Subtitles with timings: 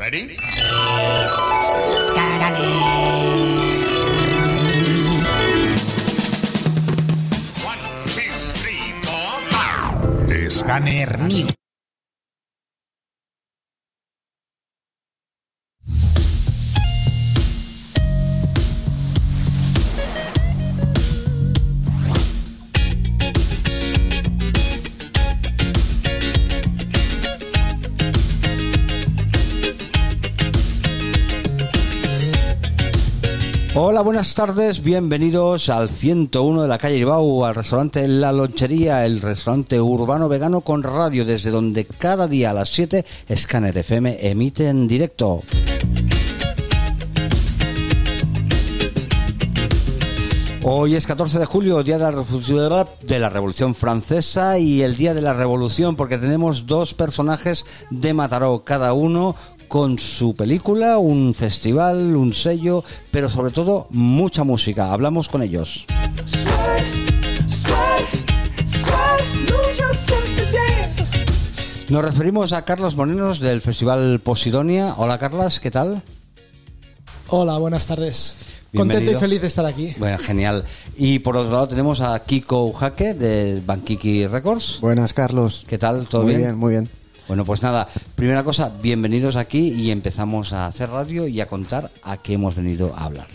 [0.00, 0.34] Ready?
[7.60, 7.78] One,
[8.08, 10.48] two, three, four.
[10.48, 11.59] Scanner New.
[33.92, 39.20] Hola, buenas tardes, bienvenidos al 101 de la calle Ibau, al restaurante La Lonchería, el
[39.20, 44.68] restaurante urbano vegano con radio, desde donde cada día a las 7 Scanner FM emite
[44.68, 45.42] en directo.
[50.62, 52.04] Hoy es 14 de julio, día de
[53.18, 58.62] la, Revolución- Francesa y el día de la Revolución, porque tenemos dos personajes de Mataró,
[58.62, 59.34] cada uno
[59.70, 64.92] con su película, un festival, un sello, pero sobre todo mucha música.
[64.92, 65.86] Hablamos con ellos.
[71.88, 74.94] Nos referimos a Carlos Morenos del Festival Posidonia.
[74.96, 76.02] Hola Carlas, ¿qué tal?
[77.28, 78.38] Hola, buenas tardes.
[78.76, 79.94] Contento y feliz de estar aquí.
[79.98, 80.64] Bueno, genial.
[80.96, 84.78] Y por otro lado tenemos a Kiko Ujaque de Bankiki Records.
[84.80, 85.64] Buenas, Carlos.
[85.68, 86.08] ¿Qué tal?
[86.08, 86.42] ¿Todo muy bien?
[86.42, 86.56] bien?
[86.56, 86.99] Muy bien.
[87.30, 87.86] Bueno, pues nada,
[88.16, 92.56] primera cosa, bienvenidos aquí y empezamos a hacer radio y a contar a qué hemos
[92.56, 93.28] venido a hablar.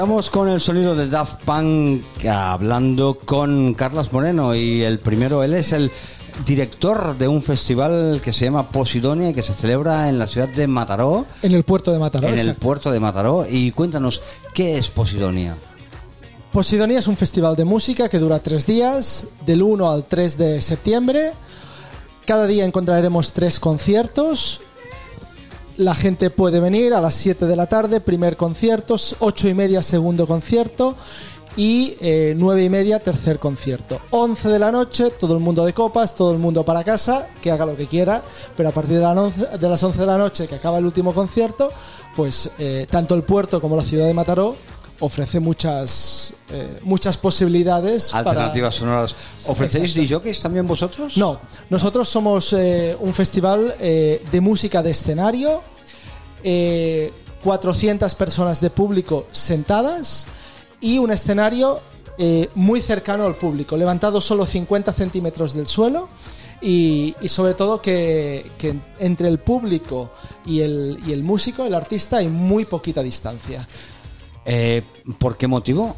[0.00, 5.52] Estamos con el sonido de Daft Punk hablando con Carlos Moreno y el primero, él
[5.52, 5.90] es el
[6.46, 10.48] director de un festival que se llama Posidonia y que se celebra en la ciudad
[10.48, 12.28] de Mataró, En el puerto de Mataró.
[12.28, 13.44] en el puerto de Mataró.
[13.46, 14.22] Y cuéntanos,
[14.54, 15.54] ¿qué es Posidonia?
[16.50, 20.62] Posidonia es un festival de música que dura tres días, del 1 al 3 de
[20.62, 21.32] septiembre.
[22.24, 24.62] Cada día encontraremos tres conciertos.
[25.80, 29.82] La gente puede venir a las 7 de la tarde, primer concierto, 8 y media,
[29.82, 30.94] segundo concierto
[31.56, 33.98] y eh, 9 y media, tercer concierto.
[34.10, 37.50] 11 de la noche, todo el mundo de copas, todo el mundo para casa, que
[37.50, 38.22] haga lo que quiera,
[38.58, 40.84] pero a partir de, la once- de las 11 de la noche, que acaba el
[40.84, 41.72] último concierto,
[42.14, 44.56] pues eh, tanto el puerto como la ciudad de Mataró
[45.00, 48.10] ofrece muchas, eh, muchas posibilidades.
[48.10, 49.14] para- Alternativas sonoras.
[49.46, 49.94] ¿Ofrecéis.
[49.94, 51.16] DJs también vosotros?
[51.16, 51.40] no,
[51.70, 55.62] nosotros somos eh, un festival eh, de música de escenario,
[56.42, 57.12] eh,
[57.44, 60.26] 400 personas de público sentadas
[60.80, 61.80] y un escenario
[62.18, 66.08] eh, muy cercano al público, levantado solo 50 centímetros del suelo.
[66.62, 70.10] Y, y sobre todo que, que entre el público
[70.44, 73.66] y el, y el músico, el artista, hay muy poquita distancia.
[74.44, 74.82] Eh,
[75.18, 75.96] ¿Por qué motivo?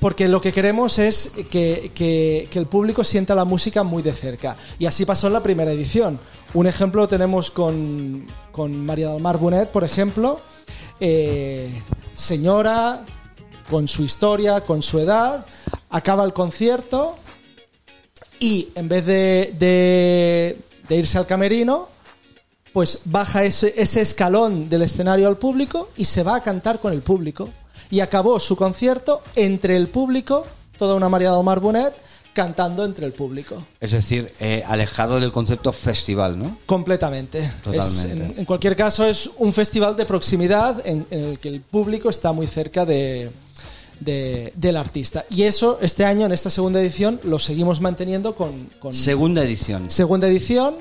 [0.00, 4.56] Porque lo que queremos es que, el público sienta la música muy de cerca.
[4.78, 6.18] Y así pasó en la primera edición.
[6.54, 8.26] Un ejemplo lo tenemos con,
[8.56, 10.40] María del Mar Bonet, por ejemplo.
[11.00, 11.70] Eh,
[12.14, 13.04] señora,
[13.70, 15.46] con su historia, con su edad,
[15.90, 17.16] acaba el concierto
[18.38, 20.58] y en vez de,
[20.88, 21.88] irse al camerino,
[22.72, 27.02] pues baja ese escalón del escenario al público y se va a cantar con el
[27.02, 27.48] público.
[27.90, 30.44] Y acabó su concierto entre el público,
[30.78, 31.94] toda una María del Mar Bonet,
[32.34, 33.64] cantando entre el público.
[33.80, 36.58] Es decir, eh, alejado del concepto festival, ¿no?
[36.66, 37.38] Completamente.
[37.38, 38.12] Es- Totalmente.
[38.34, 42.10] en, en cualquier caso, es un festival de proximidad en, en el que el público
[42.10, 43.30] está muy cerca de,
[44.00, 45.24] de- del artista.
[45.30, 49.90] Y eso, este año, en esta segunda edición, lo seguimos manteniendo con, con Segunda edición.
[49.90, 50.74] segunda edición,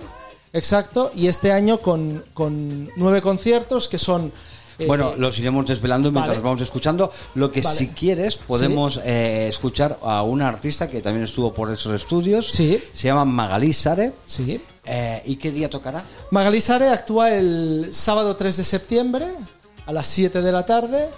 [0.51, 4.33] exacto, y este año con, con nueve conciertos que son...
[4.79, 6.43] eh, Bueno, los iremos desvelando mientras vale.
[6.43, 7.11] vamos escuchando.
[7.35, 7.77] Lo que Vale.
[7.77, 12.47] si quieres podemos eh, escuchar a una artista que también estuvo por esos estudios.
[12.51, 12.81] Sí.
[12.93, 14.13] Se llama Magalí Sare.
[14.25, 14.61] Sí.
[14.85, 16.03] Eh, ¿Y qué día tocará?
[16.31, 19.25] Magali Sare actúa el sábado 3 de septiembre
[19.85, 21.09] a las 7 de la tarde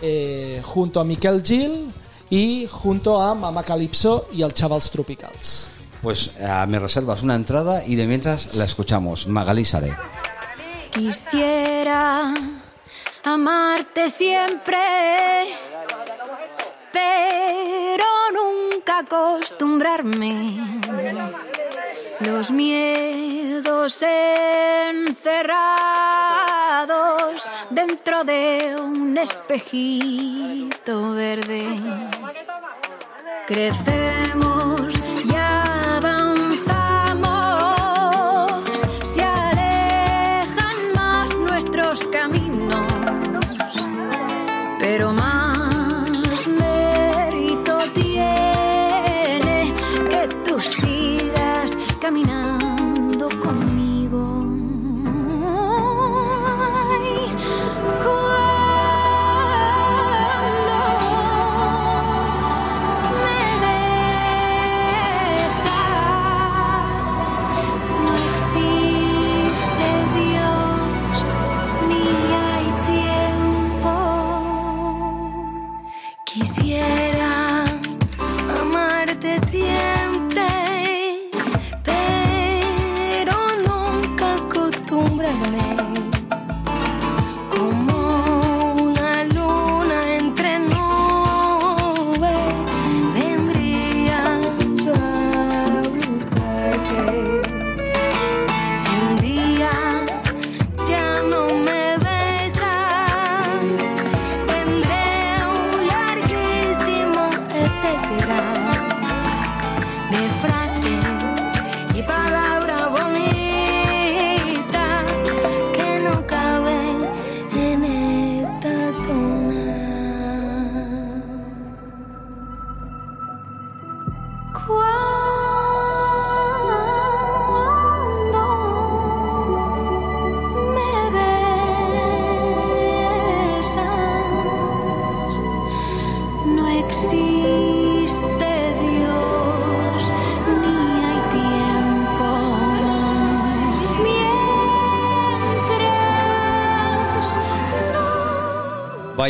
[0.00, 1.92] eh, junto a Miquel Gil
[2.30, 5.68] y junto a Mama Calypso y al Chavals Tropicals.
[6.02, 9.28] Pues eh, me reservas una entrada y de mientras la escuchamos.
[9.28, 9.94] Magalí Sare.
[10.92, 12.34] Quisiera
[13.24, 14.78] amarte siempre,
[16.92, 20.80] pero nunca acostumbrarme.
[22.20, 25.52] Los miedos encerrados
[27.70, 31.64] dentro de un espejito verde.
[33.46, 35.01] Crecemos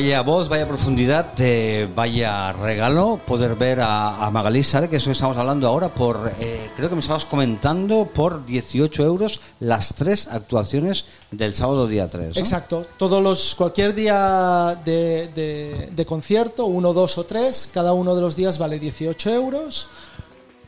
[0.03, 5.13] Vaya voz, vaya profundidad, eh, vaya regalo poder ver a, a Magalí Sare, que eso
[5.13, 10.27] estamos hablando ahora, por, eh, creo que me estabas comentando, por 18 euros las tres
[10.27, 12.35] actuaciones del sábado día 3.
[12.35, 12.41] ¿no?
[12.41, 12.85] Exacto.
[12.99, 18.23] Todos los, cualquier día de, de- de concierto, uno, dos o tres, cada uno de
[18.23, 19.87] los días vale 18 euros,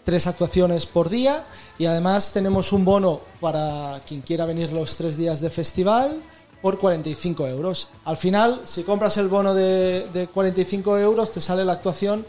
[0.05, 1.43] tres actuaciones por día
[1.77, 6.21] y además tenemos un bono para quien quiera venir los tres días de festival
[6.65, 7.89] por 45 euros.
[8.07, 12.25] Al final, si compras el bono de, de 45 euros, te sale la actuación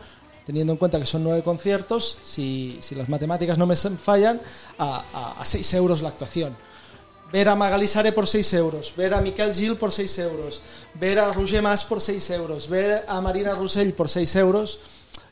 [0.46, 4.42] teniendo en cuenta que son nueve conciertos, si, si las matemáticas no me fallan,
[4.78, 6.54] a, a, a 6 euros la actuación
[7.32, 10.62] ver a Magalí Sare por 6 euros, ver a Miquel Gil por 6 euros,
[10.96, 14.80] ver a Roger Mas por 6 euros, ver a Marina Roussell por 6 euros,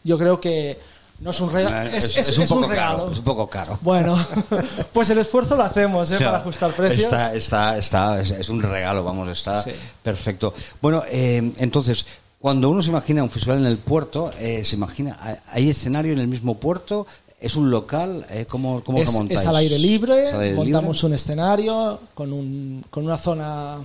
[0.05, 0.79] yo creo que
[1.23, 2.97] no es un regalo, es, es- es un poco regalo.
[2.99, 3.79] caro, es un poco caro.
[3.81, 4.17] Bueno,
[4.93, 6.15] pues el esfuerzo lo hacemos ¿eh?
[6.15, 7.01] O sea, para ajustar precios.
[7.05, 9.71] Está, está, está, es, un regalo, vamos, está Sí.
[10.03, 10.53] perfecto.
[10.81, 12.05] Bueno, eh, entonces,
[12.39, 15.17] cuando uno se imagina un festival en el puerto, eh, se imagina,
[15.51, 17.07] ¿hay escenario en el mismo puerto?
[17.39, 18.25] ¿Es un local?
[18.29, 19.39] Eh, ¿Cómo, cómo lo montáis?
[19.41, 21.07] es al aire libre, ¿Es al aire montamos libre?
[21.07, 23.77] un escenario con, un, con una zona,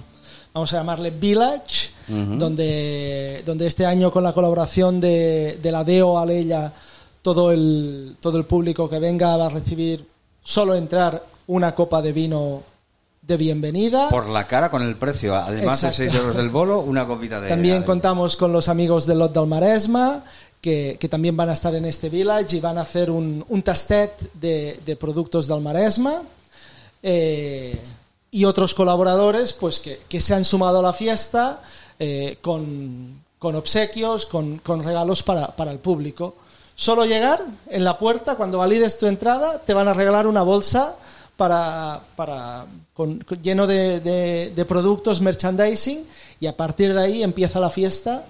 [0.53, 6.19] vamos a llamarle Village, donde, donde este año con la colaboración de, de la DEO
[6.19, 6.73] Aleya,
[7.23, 10.07] todo el, todo el público que venga va a recibir
[10.43, 12.63] solo entrar una copa de vino
[13.23, 14.09] de bienvenida.
[14.09, 16.03] Por la cara con el precio, además Exacto.
[16.03, 17.49] de 6 euros del bolo, una copita de...
[17.49, 20.25] También contamos con los amigos del Lot del Maresma,
[20.61, 23.63] que, que también van a estar en este village y van a hacer un, un
[23.63, 26.23] tastet de, de productos del Maresma.
[27.03, 27.79] Eh,
[28.31, 31.63] y otros colaboradores pues que, que se han sumado a la fiesta
[31.99, 36.35] eh, con, con obsequios, con, con regalos para, para el público.
[36.81, 40.95] Solo llegar en la puerta, cuando valides tu entrada, te van a regalar una bolsa
[41.37, 46.07] para, para con- lleno de, de- productos, merchandising,
[46.39, 48.27] y a partir de ahí empieza la fiesta,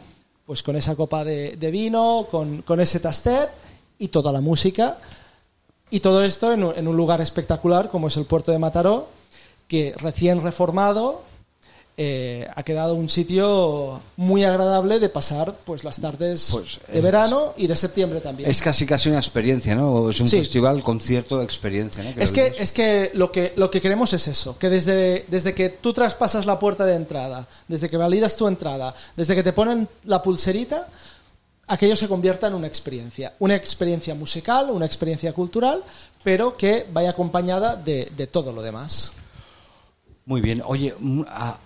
[0.46, 3.50] pues con esa copa de, de vino, con, con ese tastet
[3.98, 4.96] y toda la música.
[5.90, 9.08] Y todo esto en un lugar espectacular como es el puerto de Mataró,
[9.66, 11.20] que recién reformado,
[12.00, 17.54] eh, ha quedado un sitio muy agradable de pasar pues las tardes Pues, de verano
[17.56, 18.48] y de septiembre también.
[18.48, 20.08] Es casi casi una experiencia, ¿no?
[20.08, 20.38] Es un Sí.
[20.38, 22.10] festival, concierto, experiencia, ¿no?
[22.22, 25.70] Es que, es que lo que lo que queremos es eso, que desde, desde que
[25.70, 29.88] tú traspasas la puerta de entrada, desde que validas tu entrada, desde que te ponen
[30.04, 30.86] la pulserita,
[31.66, 33.34] aquello se convierta en una experiencia.
[33.40, 35.82] Una experiencia musical, una experiencia cultural,
[36.22, 39.14] pero que vaya acompañada de, de todo lo demás.
[40.26, 40.62] Muy bien.
[40.64, 41.58] Oye, mm, ah,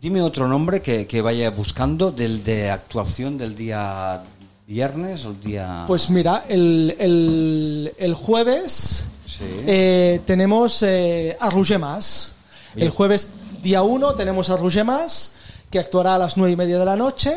[0.00, 4.22] dime otro nombre que, que vaya buscando del de actuación del día
[4.66, 5.84] viernes o el día...
[5.86, 9.44] Pues mira, el, el- el jueves Sí.
[9.66, 12.32] eh, tenemos eh, a Roger Mas.
[12.74, 12.84] Oye.
[12.84, 13.28] El jueves
[13.62, 15.34] día 1 tenemos a Roger Mas,
[15.70, 17.36] que actuará a las nueve y media de la noche.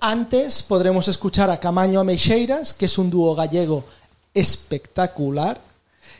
[0.00, 3.84] Antes podremos escuchar a Camaño Ameixeiras, que es un dúo gallego
[4.34, 5.58] espectacular,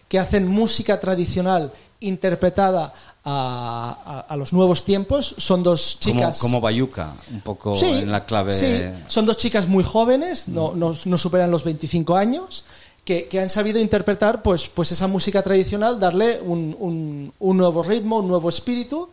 [0.08, 2.94] que hacen música tradicional interpretada
[3.30, 5.34] a, a- a los nuevos tiempos.
[5.36, 6.38] Son dos como, chicas...
[6.38, 8.54] como Bayuca, un poco Sí, en la clave...
[8.54, 8.80] sí.
[9.08, 12.64] son dos chicas muy jóvenes, no, no- no superan los 25 años,
[13.04, 17.82] que, que han sabido interpretar pues, pues esa música tradicional, darle un, un- un nuevo
[17.82, 19.10] ritmo, un nuevo espíritu.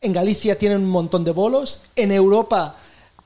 [0.00, 2.76] En Galicia tienen un montón de bolos, en Europa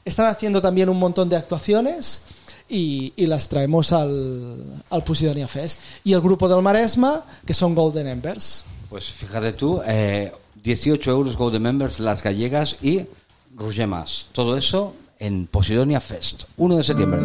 [0.04, 2.22] están haciendo también un montón de actuaciones
[2.68, 5.78] y, y las traemos al, al Posidonia Fest.
[6.04, 8.64] Y el grupo del Maresma, que son Golden Embers.
[8.90, 10.32] Pues fíjate tú, eh,
[10.64, 13.02] 18 euros Golden Members las gallegas y
[13.56, 14.26] Roger Mas.
[14.32, 17.20] Todo eso en Posidonia Fest, 1 de septiembre.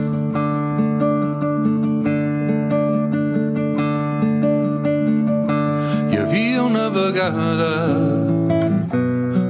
[6.11, 7.87] Hi havia una vegada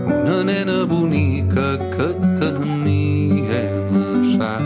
[0.05, 2.07] una nena bonica que
[2.39, 4.63] tenia en un sac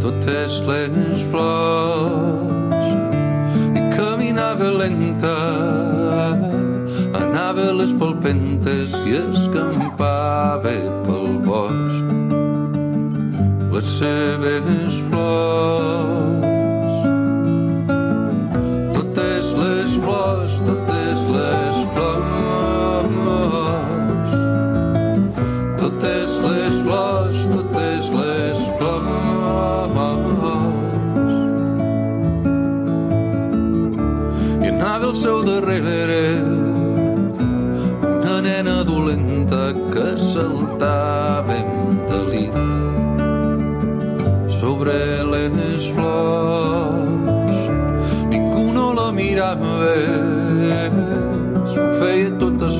[0.00, 2.53] totes les flors
[8.24, 10.72] palpentes i escampava
[11.04, 12.06] pel bosc.
[13.74, 16.43] Les seves flors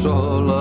[0.05, 0.54] solo.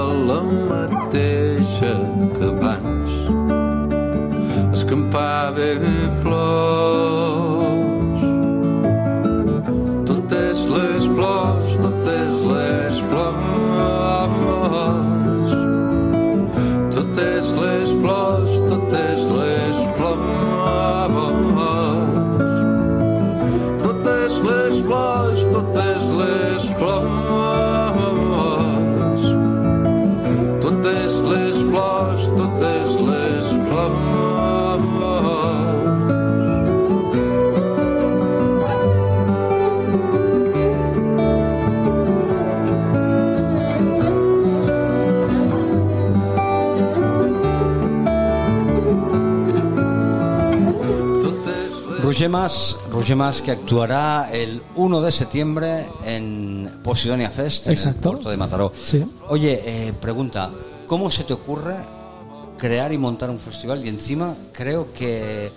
[52.24, 58.12] Roger Mas, Roger Mas que actuará el 1 de septiembre en Posidonia Fest, en Exacto.
[58.12, 58.72] el puerto de Mataró.
[58.82, 59.04] Sí.
[59.28, 60.50] Oye, eh, pregunta,
[60.88, 61.76] ¿cómo se te ocurre
[62.58, 63.86] crear y montar un festival?
[63.86, 65.52] Y encima creo que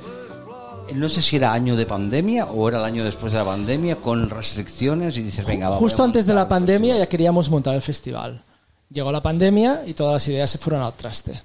[0.92, 3.94] no sé si era año de pandemia o era el año después de la pandemia
[4.00, 7.82] con restricciones y dices, venga, va, Justo antes de la pandemia ya queríamos montar el
[7.82, 8.42] festival.
[8.90, 11.40] Llegó la pandemia y todas las ideas se fueron al traste.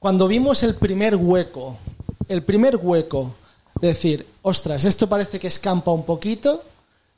[0.00, 1.76] Cuando vimos el primer hueco,
[2.28, 3.32] el primer hueco
[3.80, 6.62] decir, ostras, esto parece que escampa un poquito,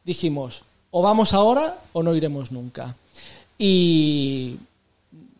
[0.05, 2.95] dijimos, o vamos ahora o no iremos nunca.
[3.59, 4.57] Y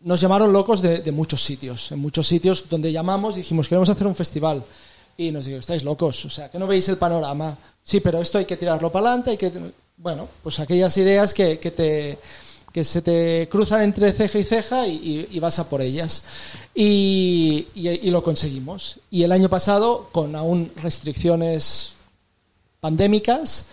[0.03, 1.91] nos llamaron locos de, muchos sitios.
[1.91, 4.63] En muchos sitios donde llamamos dijimos, queremos hacer un festival.
[5.17, 7.57] Y nos dijeron, estáis locos, o sea, que no veis el panorama.
[7.83, 9.51] Sí, pero esto hay que tirarlo para adelante, hay que...
[9.97, 12.19] Bueno, pues aquellas ideas que, que te
[12.71, 16.23] que se te cruzan entre ceja y ceja y, y- y vas a por ellas.
[16.75, 18.99] Y, y- lo conseguimos.
[19.09, 21.93] Y el año pasado, con aún restricciones
[22.79, 23.65] pandémicas,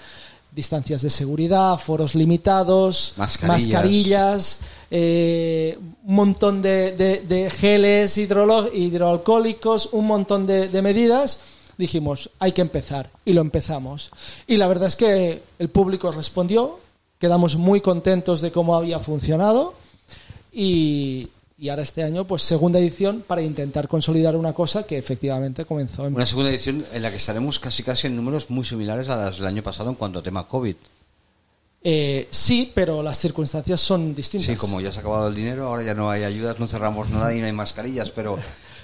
[0.53, 3.69] distancias de seguridad, foros limitados, Mascarillas.
[3.69, 4.61] mascarillas,
[4.91, 11.41] eh, un montón de, de- de geles hidroalcohólicos, un montón de, de medidas,
[11.77, 13.11] dijimos, hay que empezar.
[13.27, 14.11] Y lo empezamos.
[14.47, 16.81] Y la verdad es que el público respondió,
[17.19, 19.75] quedamos muy contentos de cómo había funcionado
[20.53, 25.65] y, y ahora este año, pues segunda edición para intentar consolidar una cosa que efectivamente
[25.65, 26.15] comenzó en...
[26.15, 29.37] Una segunda edición en la que estaremos casi casi en números muy similares a las
[29.37, 30.77] del año pasado en cuanto a tema COVID.
[31.89, 34.49] Eh, sí, pero las circunstancias son distintas.
[34.51, 37.09] Sí, como ya se ha acabado el dinero, ahora ya no hay ayudas, no cerramos
[37.11, 38.39] nada y no hay mascarillas, pero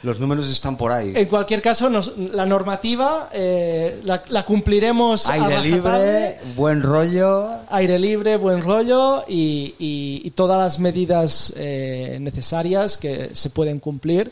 [0.05, 1.13] los números están por ahí.
[1.17, 6.55] En cualquier caso, nos- la normativa eh, la, la cumpliremos a Aire libre, rajatabla.
[6.55, 7.51] buen rollo.
[7.71, 13.81] aire libre, buen rollo y, y- y todas las medidas eh, necesarias que se pueden
[13.81, 14.31] cumplir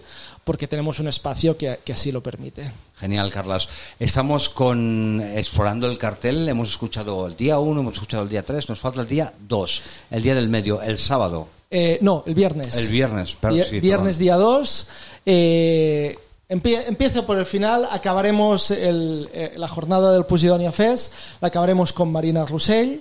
[0.51, 2.73] porque tenemos un espacio que, que así lo permite.
[2.99, 3.69] Genial, Carlas.
[4.01, 6.49] Estamos con explorando el cartel.
[6.49, 9.83] Hemos escuchado el día 1, hemos escuchado el día 3, nos falta el día 2,
[10.11, 12.75] el día del medio, el sábado, Eh, no, el viernes.
[12.75, 13.37] el viernes.
[13.37, 14.19] per- Vier- sí, viernes perdón.
[14.25, 14.89] día 2.
[15.25, 17.87] Eh, empie- empiezo por el final.
[17.89, 21.13] Acabaremos el- eh, la jornada del Posidonia Fest.
[21.41, 23.01] La acabaremos con Marina Rossell.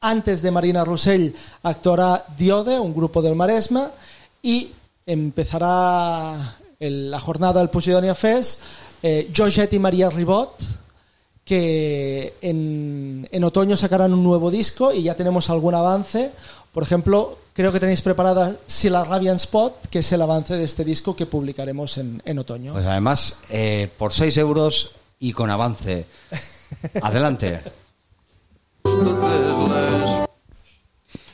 [0.00, 3.92] Antes de Marina Rossell actuará Diode, un grupo del Maresma.
[4.42, 4.72] Y
[5.06, 8.60] empezará el- la jornada del Posidonia Fest.
[9.02, 10.52] Eh, Georgette y María Ribot
[11.44, 16.30] que en, en otoño sacarán un nuevo disco y ya tenemos algún avance.
[16.72, 20.64] Por ejemplo, creo que tenéis preparada Si la Rabian Spot, que es el avance de
[20.64, 22.72] este disco que publicaremos en, en otoño.
[22.74, 26.06] Pues además, eh, por 6 euros y con avance.
[27.02, 27.60] Adelante.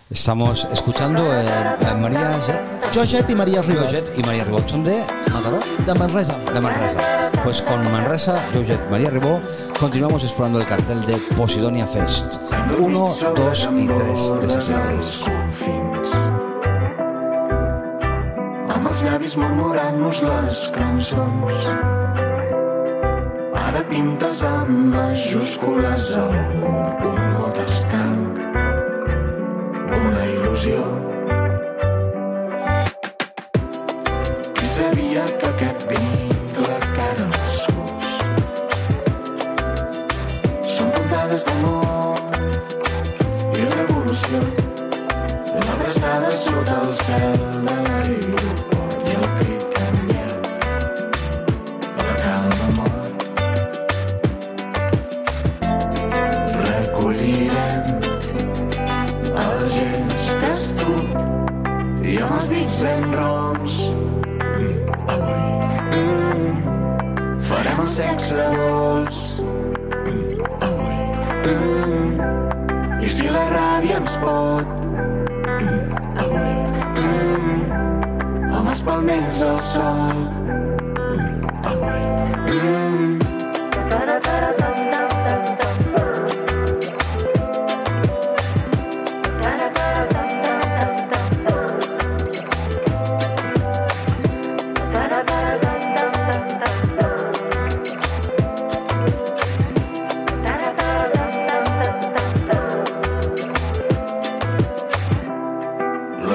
[0.08, 1.46] Estamos escuchando eh,
[1.86, 2.38] a María
[2.86, 4.68] Jet, Georgette y María Ribot, Jet y María Ribot.
[4.68, 5.02] ¿Son de
[5.32, 5.58] Mataró?
[5.84, 6.38] de Manresa.
[6.52, 7.30] De Manresa.
[7.44, 9.40] Pues con Manresa, Jojet, María Ribó,
[9.78, 12.24] continuamos explorando el cartel de Posidonia Fest.
[12.78, 16.00] 1, 2 y 3 de septiembre.
[18.76, 21.60] amb els llavis murmurant-nos les cançons
[23.56, 28.42] ara pintes amb majúscules al mur un mot estanc
[30.02, 30.82] una il·lusió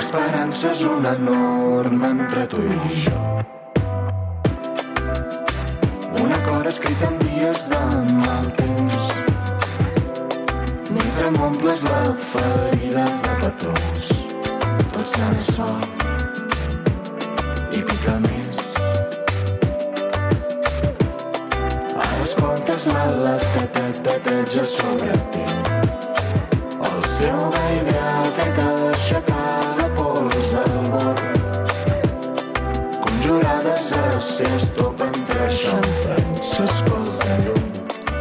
[0.02, 3.20] L'esperança és una norma entre tu i jo.
[6.24, 7.82] Un acord escrit en dies de
[8.24, 9.12] mal temps.
[10.96, 12.00] Mentre m'omples la
[12.32, 14.10] ferida de petons,
[14.96, 16.04] tot més fort
[17.70, 18.66] i pica més.
[22.08, 25.56] Ara escoltes l'alateteteteja sobre teu.
[26.90, 28.71] El seu ha fet aixecar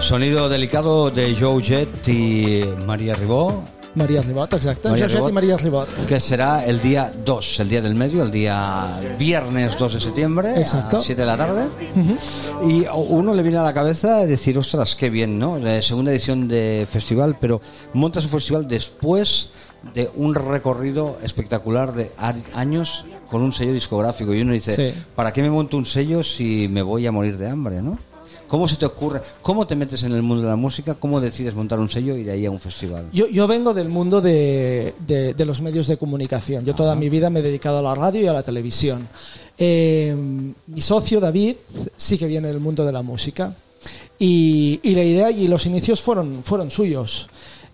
[0.00, 3.62] Sonido delicado de Joe Jet y María Ribó,
[3.94, 4.88] María Ribot, exacte.
[4.88, 5.30] María Georgette Ribot.
[5.30, 6.06] i María Ribot.
[6.06, 10.60] que será el día 2, el día del medio, el día viernes 2 de septiembre
[10.60, 10.98] Exacto.
[10.98, 11.66] a 7 de la tarde.
[12.68, 15.58] Y a uno le viene a la cabeza decir, ostras, qué bien, ¿no?
[15.58, 17.60] La segunda edición de festival, pero
[17.92, 19.50] monta su festival después
[19.94, 22.12] de un recorrido espectacular de
[22.54, 24.34] años con un sello discográfico.
[24.34, 24.98] Y uno dice, Sí.
[25.14, 27.98] ¿para qué me monto un sello si me voy a morir de hambre, no?
[28.48, 29.20] ¿Cómo se te ocurre?
[29.42, 30.96] ¿Cómo te metes en el mundo de la música?
[30.96, 33.06] ¿Cómo decides montar un sello y de ahí a un festival?
[33.12, 36.64] Yo, yo vengo del mundo de, de- de los medios de comunicación.
[36.64, 39.06] Yo toda mi vida me he dedicado a la radio y a la televisión.
[39.56, 40.16] Eh,
[40.66, 41.54] mi socio David
[41.96, 43.54] sí que viene del mundo de la música.
[44.18, 47.28] Y, y la idea y los inicios fueron, fueron suyos.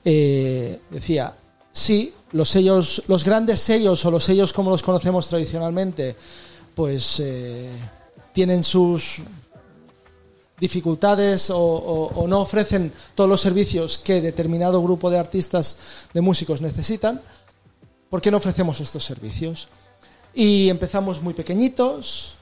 [0.05, 1.33] Eh, decía,
[1.77, 6.17] sí, los sellos, los grandes sellos o los sellos como los conocemos tradicionalmente,
[6.75, 7.71] pues eh,
[8.33, 9.21] tienen sus
[10.59, 15.77] dificultades o, no ofrecen todos los servicios que determinado grupo de artistas,
[16.15, 17.21] de músicos necesitan,
[18.09, 19.69] ¿por qué no ofrecemos estos servicios?
[20.33, 22.37] Y empezamos muy pequeñitos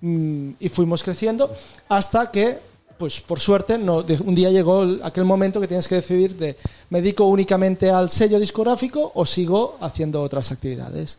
[0.00, 1.54] mm, y fuimos creciendo
[1.90, 2.58] hasta que,
[2.98, 6.56] pues por suerte, no, un día llegó el- aquel momento que tienes que decidir de
[6.90, 11.18] me dedico únicamente al sello discográfico o sigo haciendo otras actividades.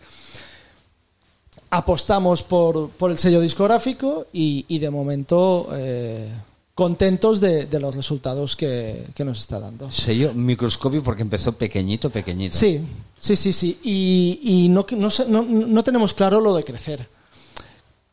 [1.69, 6.31] Apostamos por, por el sello discográfico y, y de momento eh,
[6.73, 9.91] contentos de, de los resultados que, que nos está dando.
[9.91, 12.55] Sello microscopio porque empezó pequeñito, pequeñito.
[12.55, 12.79] Sí,
[13.19, 13.79] sí, sí, sí.
[13.83, 17.07] Y, y no, no, no tenemos claro lo de crecer.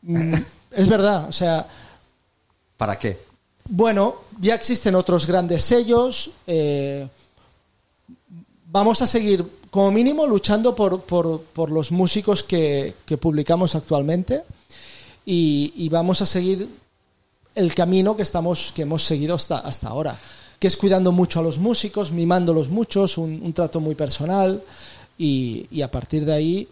[0.07, 0.35] Mm,
[0.69, 1.67] es verdad, o sea,
[2.77, 3.17] ¿Para qué?
[3.69, 6.31] Bueno, ya existen otros grandes sellos.
[6.47, 7.07] eh,
[8.71, 14.43] vamos a seguir, como mínimo, luchando por, por- los músicos que, publicamos actualmente.
[15.25, 16.69] Y, vamos a seguir
[17.55, 18.23] el camino que
[18.81, 20.19] hemos seguido hasta, hasta ahora,
[20.59, 24.61] que es cuidando mucho a los músicos, mimándolos muchos, un, un trato muy personal
[25.17, 26.67] y, a partir de ahí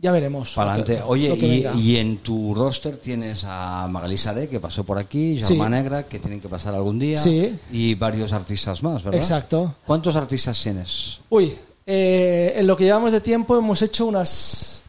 [0.00, 0.52] ya veremos.
[0.54, 1.02] Para adelante.
[1.06, 1.34] Oye,
[1.76, 5.44] y, en tu roster tienes a Magalí Saré, que pasó por aquí, Sí.
[5.44, 7.58] Germán Negra, que tienen que pasar algún día, Sí.
[7.70, 9.20] y varios artistas más, ¿verdad?
[9.20, 9.74] Exacto.
[9.86, 11.20] ¿Cuántos artistas tienes?
[11.28, 11.54] Uy,
[11.86, 14.82] eh, en lo que llevamos de tiempo hemos hecho unas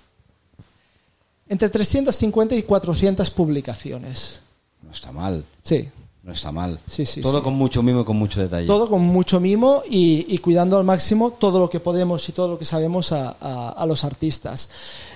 [1.49, 4.41] entre 350 y 400 publicaciones.
[4.81, 5.89] No está mal, Sí,
[6.23, 6.79] no está mal.
[6.87, 7.43] Sí, sí, Todo sí.
[7.43, 8.67] con mucho mimo y con mucho detalle.
[8.67, 12.47] todo con mucho mimo y, y cuidando al máximo todo lo que podemos y todo
[12.47, 14.69] lo que sabemos a, a- a los artistas.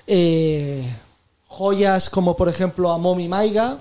[0.07, 0.83] Eh,
[1.47, 3.77] joyas como por ejemplo a Momi Maiga,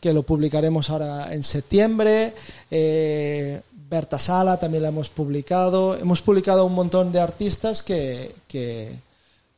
[0.00, 2.34] que lo publicaremos ahora en septiembre.
[2.70, 5.96] Eh, Berta Sala también la hemos publicado.
[5.96, 8.90] Hemos publicado un montón de artistas que, que,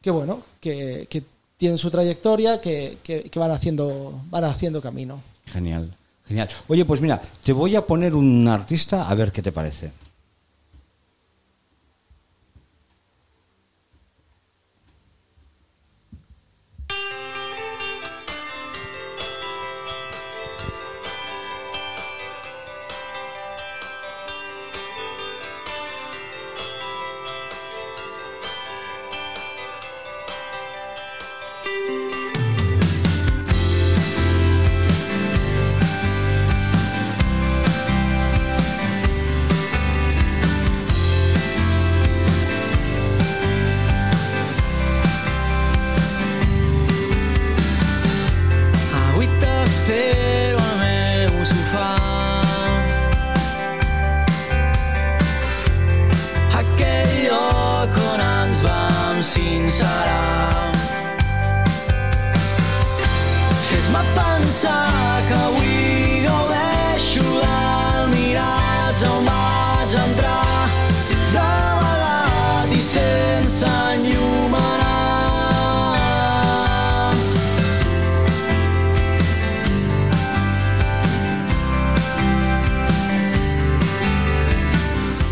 [0.03, 1.23] que, bueno, que, que
[1.57, 5.21] tienen su trayectoria, que, que- que van, haciendo, van haciendo camino.
[5.47, 5.95] Genial,
[6.29, 6.49] genial.
[6.69, 9.93] Oye, pues mira, te voy a poner un artista a ver qué te parece.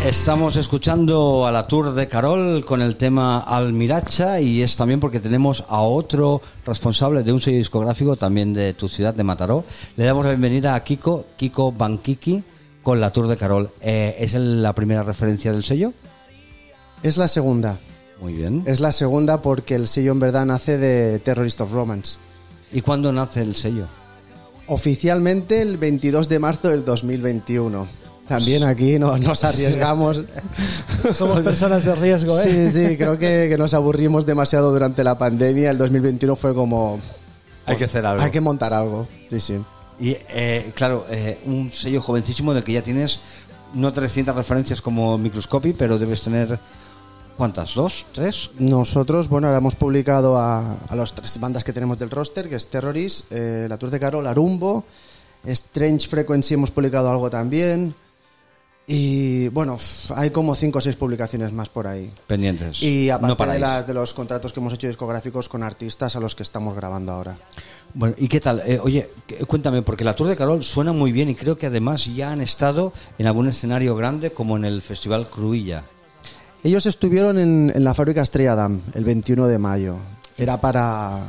[0.05, 5.19] Estamos escuchando a la Tour de Carol con el tema Almiracha y es también porque
[5.19, 9.65] tenemos a otro responsable de un sello discográfico también de tu ciudad, de Mataró.
[9.95, 12.43] Le damos la bienvenida a Kiko, Kiko Banquiki
[12.83, 13.71] con la Tour de Carol.
[13.81, 15.91] Eh, ¿Es la primera referencia del sello?
[17.01, 17.79] Es la segunda.
[18.21, 18.61] Muy bien.
[18.67, 22.19] Es la segunda porque el sello en verdad nace de Terrorist of Romance.
[22.71, 23.87] ¿Y cuándo nace el sello?
[24.67, 28.04] Oficialmente el 22 de marzo del 2021.
[28.27, 30.21] También aquí no, nos arriesgamos.
[31.13, 32.43] Somos personas de riesgo, ¿eh?
[32.43, 35.71] Sí, sí, creo que, que nos aburrimos demasiado durante la pandemia.
[35.71, 36.99] El 2021 fue como...
[37.67, 38.23] Hay que hacer algo.
[38.23, 39.07] Hay que montar algo.
[39.29, 39.59] Sí, sí.
[39.99, 43.19] Y eh, claro, eh, un sello jovencísimo del que ya tienes
[43.73, 46.59] no 300 referencias como Microscopy, pero debes tener
[47.37, 47.75] ¿cuántas?
[47.75, 48.05] ¿Dos?
[48.13, 48.49] ¿Tres?
[48.57, 52.55] Nosotros, bueno, ahora hemos publicado a, a las tres bandas que tenemos del roster, que
[52.55, 54.85] es Terrorist, eh, La Tour de Carol, Arumbo,
[55.45, 57.93] Strange Frequency hemos publicado algo también.
[58.87, 59.79] Y bueno,
[60.15, 62.11] hay como cinco o seis publicaciones más por ahí.
[62.27, 62.83] Pendientes.
[62.83, 66.19] Y aparte no de, las, de los contratos que hemos hecho discográficos con artistas a
[66.19, 67.37] los que estamos grabando ahora.
[67.95, 68.61] Bueno, ¿y qué tal?
[68.65, 69.09] Eh, oye,
[69.47, 72.41] cuéntame, porque la Tour de Carol suena muy bien y creo que además ya han
[72.41, 75.85] estado en algún escenario grande como en el Festival Cruilla.
[76.63, 79.97] Ellos estuvieron en, en la fábrica Estrella Damm el 21 de mayo.
[80.37, 81.25] Era para...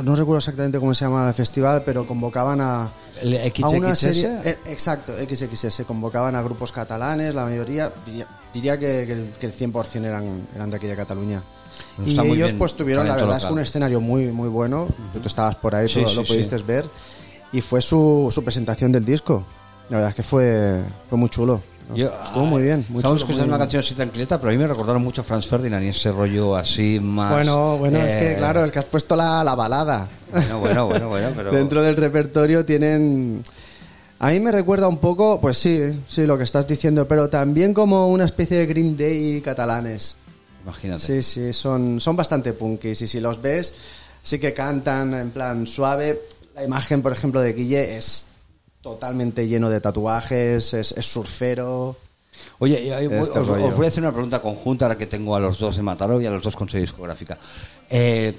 [0.00, 4.00] no recuerdo exactamente cómo se llama el festival, pero convocaban a, ¿El a una XXS?
[4.00, 4.38] serie...
[4.44, 5.82] eh, exacto, XXS.
[5.86, 10.46] Convocaban a grupos catalanes, la mayoría, diría, diría que, que el, que el 100% eran,
[10.54, 11.42] eran de aquí de Cataluña.
[11.96, 14.88] Bueno, y ellos bien, pues tuvieron, la verdad es que un escenario muy, muy bueno.
[15.12, 16.28] Tú estabas por ahí, Sí, tú sí, lo sí.
[16.32, 16.88] pudiste ver.
[17.52, 19.44] Y fue su, su presentación del disco.
[19.90, 21.60] La verdad es que fue, fue muy chulo.
[21.94, 22.84] Yo- Estuvo muy bien.
[22.88, 25.46] Muy Estamos escuchando una canción así tranquilita, pero a mí me recordaron mucho a Franz
[25.46, 27.32] Ferdinand y ese rollo así más.
[27.32, 30.08] Bueno, bueno, es que eh, claro, es que has puesto la, la balada.
[30.30, 31.50] Bueno, bueno, bueno, bueno, pero.
[31.52, 33.42] Dentro del repertorio tienen...
[34.18, 37.74] A mí me recuerda un poco, pues sí, sí, lo que estás diciendo, pero también
[37.74, 40.16] como una especie de Green Day catalanes.
[40.62, 41.02] Imagínate.
[41.04, 43.74] Sí, sí, son, son bastante punkis y si los ves,
[44.22, 46.20] sí que cantan en plan suave.
[46.54, 48.26] La imagen, por ejemplo, de Guille es
[48.82, 51.96] totalmente lleno de tatuajes, es, es surfero.
[52.58, 55.34] Oye, y- y- Este os, os voy a hacer una pregunta conjunta ahora que tengo
[55.36, 57.38] a los dos de Mataró y a los dos con sello discográfica.
[57.88, 58.34] Eh,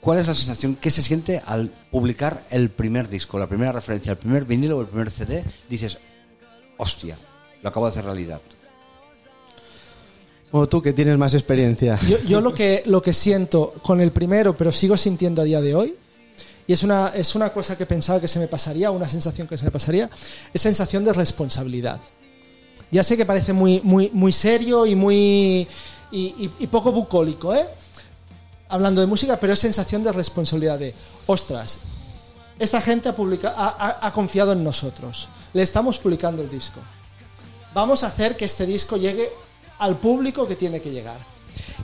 [0.00, 4.12] ¿Cuál es la sensación que se siente al publicar el primer disco, la primera referencia,
[4.12, 5.42] el primer vinilo o el primer CD?
[5.68, 5.98] Dices,
[6.76, 7.16] hostia,
[7.62, 8.40] lo acabo de hacer realidad.
[10.52, 11.98] O tú que tienes más experiencia.
[12.08, 15.60] Yo, yo lo, que, lo que siento con el primero, pero sigo sintiendo a día
[15.60, 15.94] de hoy,
[16.66, 19.56] y es una, es una cosa que pensaba que se me pasaría, una sensación que
[19.56, 20.10] se me pasaría,
[20.52, 22.00] es sensación de responsabilidad.
[22.90, 25.66] Ya sé que parece muy, muy, muy serio y muy.
[26.12, 27.66] Y, y- y poco bucólico, ¿eh?
[28.68, 30.94] Hablando de música, pero es sensación de responsabilidad de.
[31.26, 31.78] Ostras,
[32.58, 35.28] esta gente ha, publica- ha, ha- ha confiado en nosotros.
[35.52, 36.80] Le estamos publicando el disco.
[37.74, 39.30] Vamos a hacer que este disco llegue
[39.78, 41.18] al público que tiene que llegar.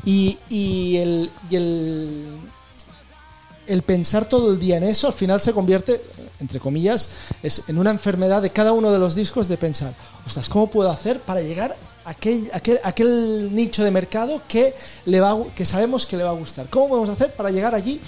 [0.04, 2.38] Y, y el, y el,
[3.66, 6.02] el pensar todo el día en eso al final se convierte,
[6.40, 7.10] entre comillas,
[7.42, 9.94] es en una enfermedad de cada uno de los discos de pensar,
[10.26, 14.74] ostras, ¿cómo puedo hacer para llegar a aquel, aquel, aquel nicho de mercado que,
[15.06, 16.68] le va, que sabemos que le va a gustar?
[16.68, 18.00] ¿Cómo podemos hacer para llegar allí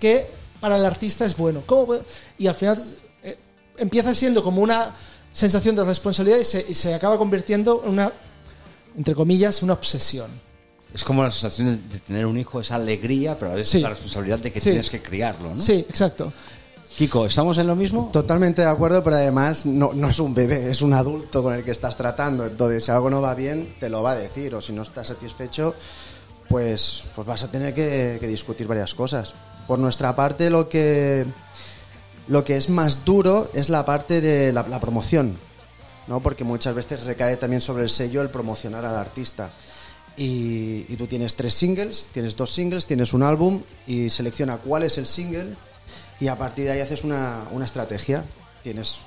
[0.00, 0.26] que
[0.60, 1.62] para el artista es bueno?
[1.66, 1.94] ¿Cómo
[2.38, 2.82] Y al final
[3.22, 3.38] eh,
[3.78, 4.94] empieza siendo como una
[5.32, 8.12] sensación de responsabilidad y se, y se acaba convirtiendo en una,
[8.96, 10.45] entre comillas, una obsesión.
[10.96, 13.80] Es como la sensación de, tener un hijo, esa alegría, pero a veces Sí.
[13.80, 14.70] la responsabilidad de que Sí.
[14.70, 15.60] tienes que criarlo, ¿no?
[15.62, 16.32] Sí, exacto.
[16.96, 18.08] Kiko, ¿estamos en lo mismo?
[18.10, 21.62] Totalmente de acuerdo, pero además no, no es un bebé, es un adulto con el
[21.62, 22.46] que estás tratando.
[22.46, 24.54] Entonces, si algo no va bien, te lo va a decir.
[24.54, 25.74] O si no estás satisfecho,
[26.48, 29.34] pues, pues vas a tener que, que discutir varias cosas.
[29.66, 31.26] Por nuestra parte, lo que,
[32.28, 35.36] lo que es más duro es la parte de la, la promoción.
[36.06, 36.20] ¿no?
[36.20, 39.50] Porque muchas veces recae también sobre el sello el promocionar al artista.
[40.18, 44.96] Y, tú tienes tres singles, tienes dos singles, tienes un álbum y selecciona cuál es
[44.98, 45.54] el single
[46.20, 48.24] y a partir de ahí haces una, una estrategia.
[48.62, 49.00] Tienes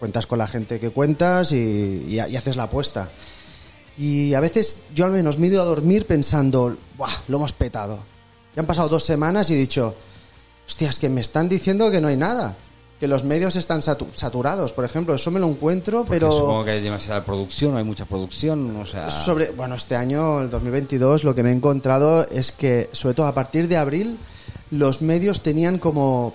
[0.00, 3.10] cuentas con la gente que cuentas y, y- haces la apuesta.
[3.96, 7.10] Y a veces yo al menos me he a dormir pensando, ¡buah!
[7.28, 8.02] Lo hemos petado.
[8.54, 9.94] Ya han pasado dos semanas y he dicho,
[10.66, 12.56] hostia, es que me están diciendo que no hay nada.
[13.00, 15.14] Que los medios están satu- saturados, por ejemplo.
[15.14, 16.32] Eso me lo encuentro, pero...
[16.32, 19.08] Supongo que hay demasiada producción, hay mucha producción, o sea...
[19.08, 23.26] Sobre, bueno, este año, el 2022, lo que me he encontrado es que, sobre todo
[23.28, 24.18] a partir de abril,
[24.72, 26.34] los medios tenían como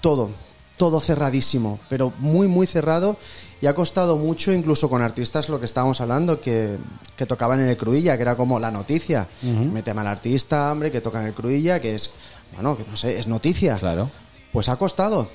[0.00, 0.30] todo,
[0.76, 3.16] todo cerradísimo, pero muy, muy cerrado.
[3.60, 6.76] Y ha costado mucho, incluso con artistas, lo que estábamos hablando, que,
[7.16, 9.26] que tocaban en el Cruilla, que era como la noticia.
[9.42, 12.12] Mete mal artista, hombre, que toca en el Cruilla, que es,
[12.54, 13.76] bueno, que no sé, es noticia.
[13.78, 14.08] Claro.
[14.52, 15.26] Pues ha costado.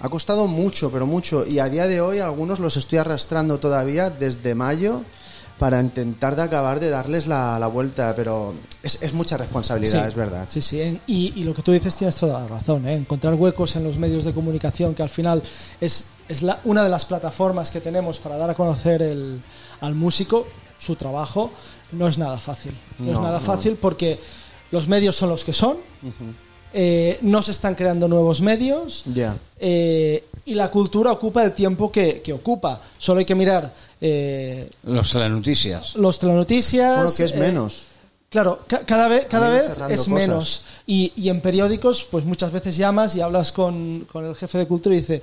[0.00, 1.44] Ha costado mucho, pero mucho.
[1.46, 5.02] Y a día de hoy algunos los estoy arrastrando todavía desde mayo
[5.58, 8.14] para intentar de acabar de darles la, la vuelta.
[8.14, 10.44] Pero es, es mucha responsabilidad, Sí, es verdad.
[10.48, 10.80] Sí, sí.
[10.80, 12.86] en- Y, y lo que tú dices tienes toda la razón.
[12.86, 12.94] ¿eh?
[12.94, 15.42] Encontrar huecos en los medios de comunicación, que al final
[15.80, 19.42] es, es la- una de las plataformas que tenemos para dar a conocer el-
[19.80, 20.46] al músico
[20.78, 21.50] su trabajo,
[21.90, 22.72] no es nada fácil.
[23.00, 23.44] No, es nada no.
[23.44, 24.20] fácil porque
[24.70, 25.78] los medios son los que son.
[26.72, 29.02] Eh, no se están creando nuevos medios.
[29.14, 29.36] Ya.
[29.58, 32.80] eh, y la cultura ocupa el tiempo que, que ocupa.
[32.96, 35.94] Solo hay que mirar eh, Los telenoticias.
[35.96, 36.96] los telenoticias.
[36.96, 37.84] Bueno, que es eh, menos.
[38.30, 40.08] Claro, ca- cada vez, cada vez es cosas.
[40.08, 40.62] menos.
[40.86, 44.66] Y, y en periódicos, pues muchas veces llamas y hablas con, con el jefe de
[44.66, 45.20] cultura y dice,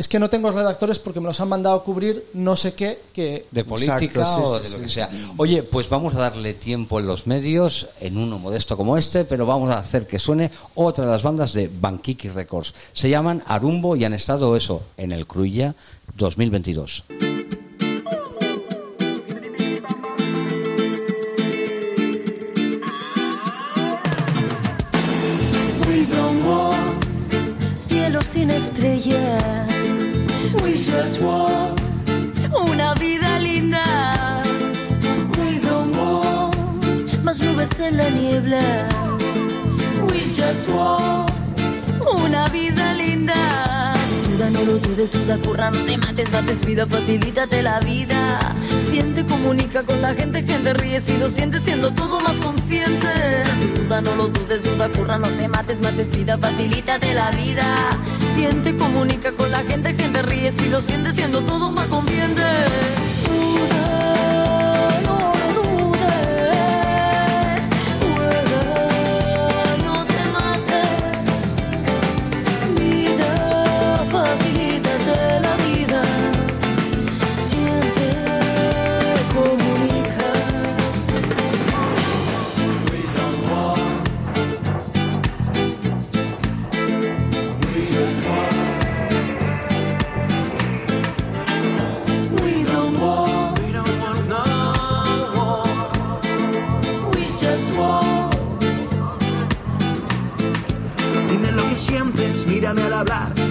[0.00, 3.02] es que no tengo redactores porque me los han mandado a cubrir no sé qué,
[3.12, 3.46] que...
[3.50, 4.82] de política Exacto, sí, o sí, de lo sí.
[4.84, 5.10] que sea.
[5.36, 9.44] Oye, pues vamos a darle tiempo en los medios, en uno modesto como este, pero
[9.44, 12.72] vamos a hacer que suene otra de las bandas de Bankiki Records.
[12.94, 15.74] Se llaman Arumbo y han estado eso en el Cruilla
[16.16, 17.04] 2022.
[31.20, 33.82] Una vida linda.
[35.38, 38.88] We don't want Más nubes en la niebla,
[40.08, 41.30] We just want
[42.24, 43.94] una vida linda.
[44.30, 48.54] Duda, no lo dudes, duda, curra, no te mates, mates vida, facilítate la vida.
[48.90, 53.44] Siente, comunica con la gente, gente ríe si lo sientes siendo todo más consciente.
[53.76, 57.64] Duda, no lo dudes, duda, curra, no te mates, mates vida, facilítate la vida.
[58.34, 63.19] Siente, comunica con la gente, gente ríe si lo sientes siendo todos más conscientes.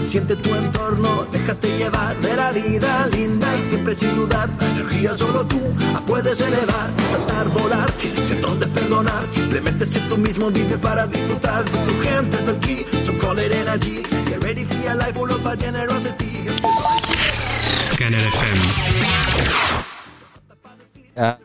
[0.09, 4.49] Siente tu entorno, déjate llevar de la vida linda y siempre sin dudar.
[4.59, 5.61] La energía solo tú
[5.93, 9.23] la puedes elevar, saltar, volar, tienes en donde perdonar.
[9.31, 12.85] Simplemente sé tú mismo, vive para disfrutar de tu gente de aquí.
[13.05, 14.01] So call it energy.
[14.27, 16.47] Get ready for your life of generosity.
[17.79, 18.59] Scanner FM.
[21.17, 21.37] Ah,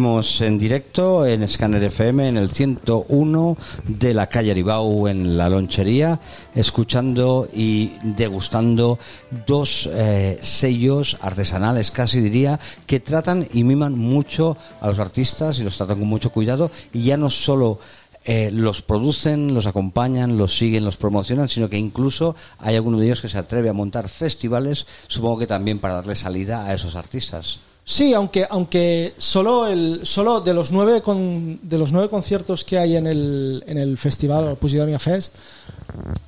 [0.00, 6.18] En directo en Scanner FM en el 101 de la calle Aribau en la lonchería,
[6.54, 8.98] escuchando y degustando
[9.46, 15.64] dos eh, sellos artesanales, casi diría, que tratan y miman mucho a los artistas y
[15.64, 17.78] los tratan con mucho cuidado y ya no solo
[18.24, 23.04] eh, los producen, los acompañan, los siguen, los promocionan, sino que incluso hay alguno de
[23.04, 26.96] ellos que se atreve a montar festivales, supongo que también para darle salida a esos
[26.96, 27.60] artistas.
[27.90, 32.78] Sí, aunque, aunque solo, el, solo de, los nueve con, de los nueve conciertos que
[32.78, 35.34] hay en el, en el festival, el Pusidonia Fest,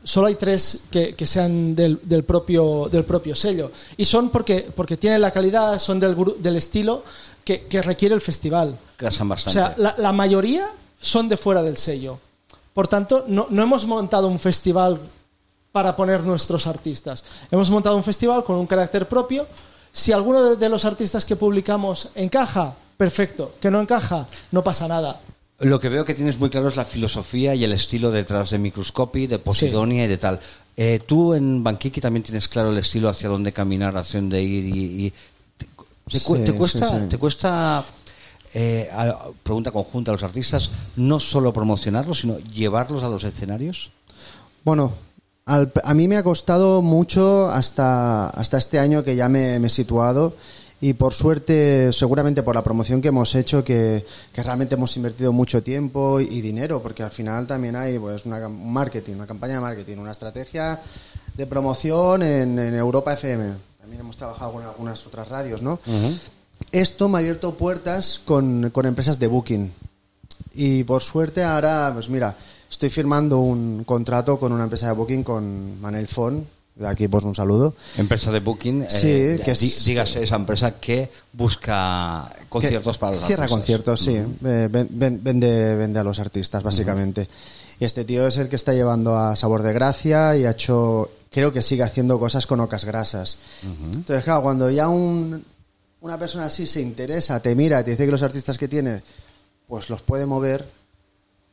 [0.03, 3.71] solo hay tres que, que sean del, del, propio, del propio sello.
[3.97, 7.05] Y son porque, porque tienen la calidad, son del, del estilo
[7.45, 8.77] que, que requiere el festival.
[8.97, 9.53] Casan O bastante.
[9.61, 10.69] sea, la, la mayoría
[11.01, 12.19] son de fuera del sello.
[12.75, 14.99] Por tanto, no, no hemos montado un festival
[15.71, 17.25] para poner nuestros artistas.
[17.53, 19.47] Hemos montado un festival con un carácter propio.
[19.93, 23.55] Si alguno de, los artistas que publicamos encaja, perfecto.
[23.61, 25.21] Que no encaja, no pasa nada.
[25.61, 28.59] Lo que veo que tienes muy claro es la filosofía y el estilo detrás de
[28.59, 30.41] Microscopy, de Posidonia y de tal.
[30.77, 34.65] Eh, tú en Bankiki también tienes claro el estilo hacia dónde caminar, hacia dónde ir
[34.65, 35.07] y...
[35.07, 35.11] y-
[35.59, 35.71] te, te
[36.25, 37.07] cu- Sí, te cuesta, sí, sí.
[37.09, 37.85] te cuesta
[38.55, 43.91] eh, a- pregunta conjunta a los artistas, no solo promocionarlos, sino llevarlos a los escenarios?
[44.65, 44.95] Bueno,
[45.47, 49.67] al- a mí me ha costado mucho hasta, hasta este año que ya me, me
[49.67, 50.35] he situado
[50.81, 55.33] y por suerte, seguramente por la promoción que hemos hecho, que, que realmente hemos invertido
[55.33, 59.61] mucho tiempo y, dinero, porque al final también hay pues, una, marketing, una campaña de
[59.61, 60.81] marketing, una estrategia
[61.37, 63.53] de promoción en, en Europa FM.
[63.81, 65.79] También hemos trabajado con algunas otras radios, ¿no?
[66.73, 69.73] Esto me ha abierto puertas con, con empresas de booking.
[70.55, 72.37] Y por suerte ahora, pues mira,
[72.73, 76.47] estoy firmando un contrato con una empresa de booking con Manel Fon.
[76.75, 77.75] De aquí pues un saludo.
[77.99, 83.17] Empresa de Booking, eh, Sí, que es- dígase esa empresa que busca conciertos Que para
[83.17, 83.51] los Cierra artistas.
[83.59, 84.15] conciertos, sí.
[84.17, 87.29] Eh, ven- ven- vende, vende a los artistas, básicamente.
[87.79, 91.11] Y este tío es el que está llevando a Sabor de Gracia y ha hecho,
[91.31, 93.37] creo que sigue haciendo cosas con Ocas Grasas.
[93.95, 95.45] Entonces, claro, cuando ya un,
[96.01, 99.03] una persona así se interesa, te mira te dice que los artistas que tiene,
[99.69, 100.67] pues los puede mover,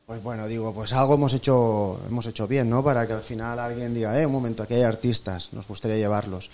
[0.10, 2.84] pues bueno, digo, pues algo hemos hecho, hemos hecho bien, ¿no?
[2.84, 6.50] Para que al final alguien diga, eh, un momento, aquí hay artistas, nos gustaría llevarlos.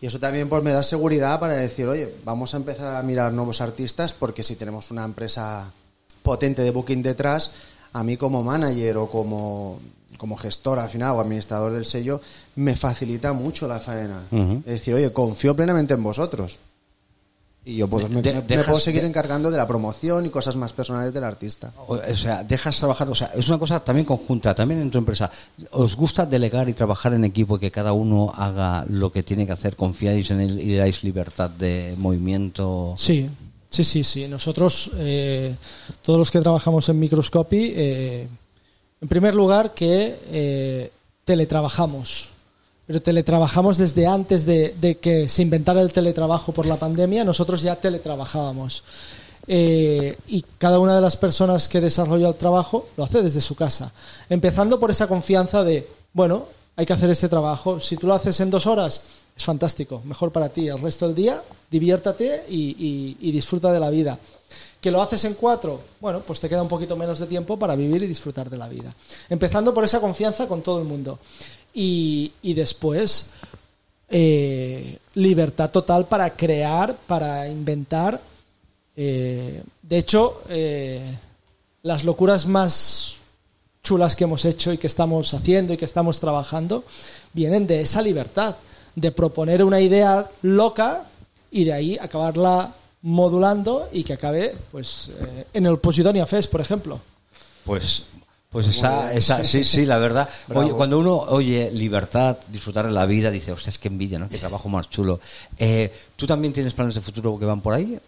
[0.00, 3.32] Y eso también pues me da seguridad para decir, oye, vamos a empezar a mirar
[3.32, 5.72] nuevos artistas porque si tenemos una empresa
[6.22, 7.50] potente de booking detrás,
[7.92, 9.80] a mí como manager o como,
[10.16, 12.20] como gestor al final o administrador del sello,
[12.54, 14.28] me facilita mucho la faena.
[14.60, 16.60] Es decir, oye, confío plenamente en vosotros.
[17.64, 20.26] Y yo puedo, me, De- me- me dejas- puedo seguir de- encargando de la promoción
[20.26, 21.72] y cosas más personales del artista.
[21.86, 24.98] O o sea, dejas trabajar, o sea, es una cosa también conjunta, también en tu
[24.98, 25.30] empresa.
[25.70, 29.46] ¿Os gusta delegar y trabajar en equipo y que cada uno haga lo que tiene
[29.46, 29.76] que hacer?
[29.76, 32.94] ¿Confiáis en él y le dais libertad de movimiento?
[32.96, 33.30] Sí,
[33.70, 34.26] sí, sí, sí.
[34.26, 35.54] Nosotros, eh,
[36.02, 38.28] todos los que trabajamos en Microscopy, eh,
[39.00, 40.90] en primer lugar que eh,
[41.24, 42.31] teletrabajamos.
[42.92, 47.76] Pero teletrabajamos desde antes de, que se inventara el teletrabajo por la pandemia, nosotros ya
[47.76, 48.84] teletrabajábamos.
[49.46, 53.54] Eh, y cada una de las personas que desarrolla el trabajo lo hace desde su
[53.54, 53.94] casa.
[54.28, 57.80] Empezando por esa confianza de, bueno, hay que hacer este trabajo.
[57.80, 60.68] Si tú lo haces en dos horas, es fantástico, mejor para ti.
[60.68, 64.18] El resto del día, diviértate y disfruta de la vida.
[64.82, 67.74] Que lo haces en cuatro, bueno, pues te queda un poquito menos de tiempo para
[67.74, 68.94] vivir y disfrutar de la vida.
[69.30, 71.18] Empezando por esa confianza con todo el mundo.
[71.72, 73.30] Y, y después,
[74.14, 78.20] eh, libertad total para crear, para inventar.
[78.94, 81.02] Eh, de hecho, eh,
[81.82, 83.16] las locuras más
[83.82, 86.84] chulas que hemos hecho y que estamos haciendo y que estamos trabajando
[87.32, 88.56] vienen de esa libertad,
[88.94, 91.06] de proponer una idea loca
[91.50, 96.60] y de ahí acabarla modulando y que acabe pues eh, en el Posidonia Fest, por
[96.60, 97.00] ejemplo.
[97.64, 98.04] Pues,
[98.50, 100.28] pues esa, esa, sí, sí, la verdad.
[100.54, 104.28] Oye, cuando uno oye libertad, disfrutar de la vida, dice, hostia, es que envidia, ¿no?
[104.28, 105.20] Qué trabajo más chulo.
[105.58, 107.98] Eh, ¿Tú también tienes planes de futuro que van por ahí?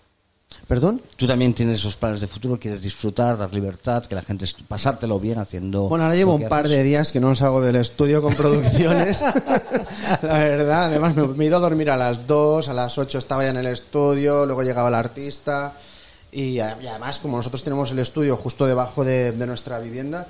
[0.67, 1.03] ¿Perdón?
[1.17, 2.59] ¿Tú también tienes esos planes de futuro?
[2.59, 5.89] ¿Quieres disfrutar, dar libertad, que la gente, pasártelo bien haciendo...
[5.89, 6.79] Bueno, ahora llevo un par haces?
[6.79, 9.21] de días que no salgo del estudio con producciones.
[10.23, 13.45] la verdad, además me, he ido a dormir a las 2, a las 8 estaba
[13.45, 15.75] ya en el estudio, luego llegaba el artista.
[16.33, 20.27] Y, y además, como nosotros tenemos el estudio justo debajo de, de nuestra vivienda,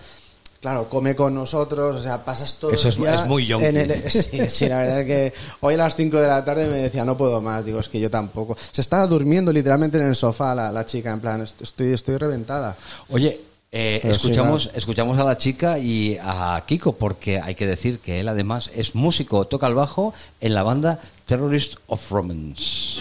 [0.64, 3.76] claro, come con nosotros, o sea, pasas todo Eso el es- día es muy en
[3.76, 6.78] el- sí, sí, la verdad es que hoy a las 5 de la tarde me
[6.78, 8.56] decía, no puedo más, digo, es que yo tampoco.
[8.72, 12.16] Se estaba durmiendo literalmente en el sofá la, la chica, en plan, "Est- estoy, estoy
[12.16, 12.78] reventada.
[13.10, 13.38] Oye,
[13.72, 18.20] eh, sí, escuchamos, escuchamos a la chica y a Kiko, porque hay que decir que
[18.20, 23.00] él además es músico, toca el bajo en la banda Terrorist of Romance.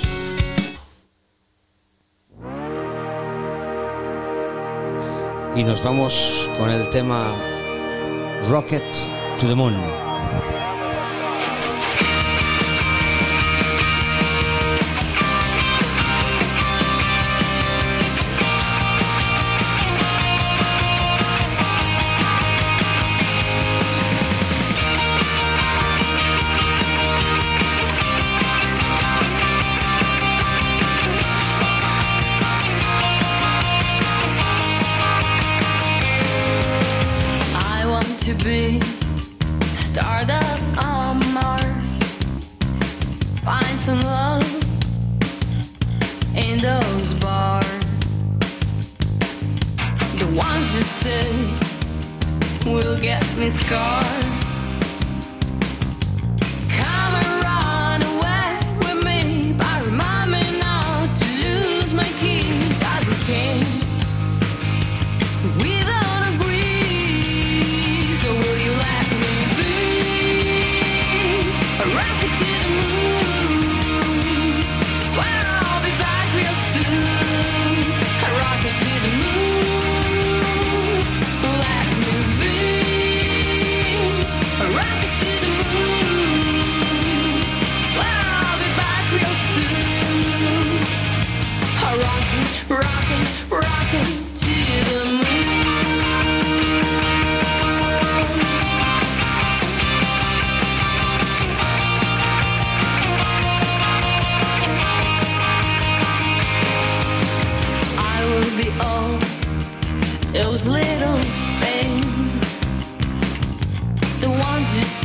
[5.55, 7.27] Y nos vamos con el tema
[8.49, 8.81] Rocket
[9.39, 10.12] to the Moon.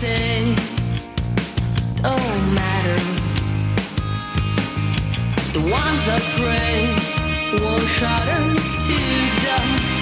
[0.01, 0.55] Say
[1.96, 2.99] don't matter.
[5.53, 6.78] The ones I pray
[7.61, 8.55] won't shatter
[8.86, 8.99] to
[9.44, 9.97] dust.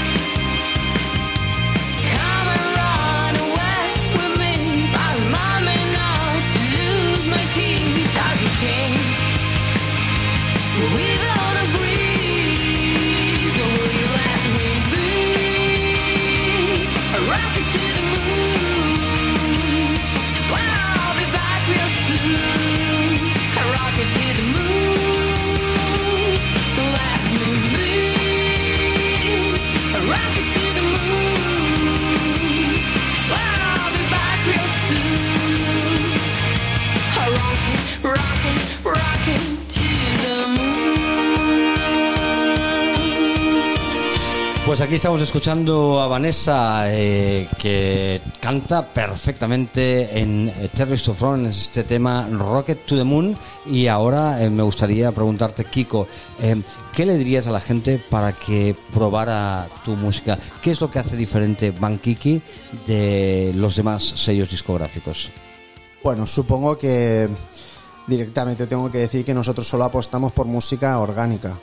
[44.76, 51.46] Pues aquí estamos escuchando a Vanessa eh, que canta perfectamente en eh, Terrorist of Front
[51.46, 56.08] este tema Rocket to the Moon y ahora eh, me gustaría preguntarte Kiko
[56.92, 60.38] ¿qué le dirías a la gente para que probara tu música?
[60.60, 62.42] ¿qué es lo que hace diferente Bankiki
[62.86, 65.30] de los demás sellos discográficos?
[66.04, 67.30] Bueno, supongo que
[68.06, 71.58] directamente tengo que decir que nosotros solo apostamos por música orgánica.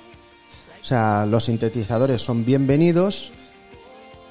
[0.83, 3.31] O sea, los sintetizadores son bienvenidos,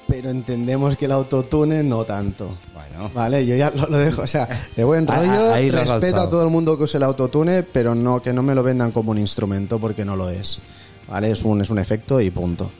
[0.07, 2.57] pero entendemos que el autotune no tanto.
[2.73, 3.09] Bueno.
[3.13, 6.43] Vale, yo ya lo, lo dejo, o sea, de buen rollo, ahí respeto a todo
[6.43, 9.17] el mundo que use el autotune, pero no que no me lo vendan como un
[9.17, 10.59] instrumento porque no lo es.
[11.07, 12.71] Vale, es un, es un efecto y punto.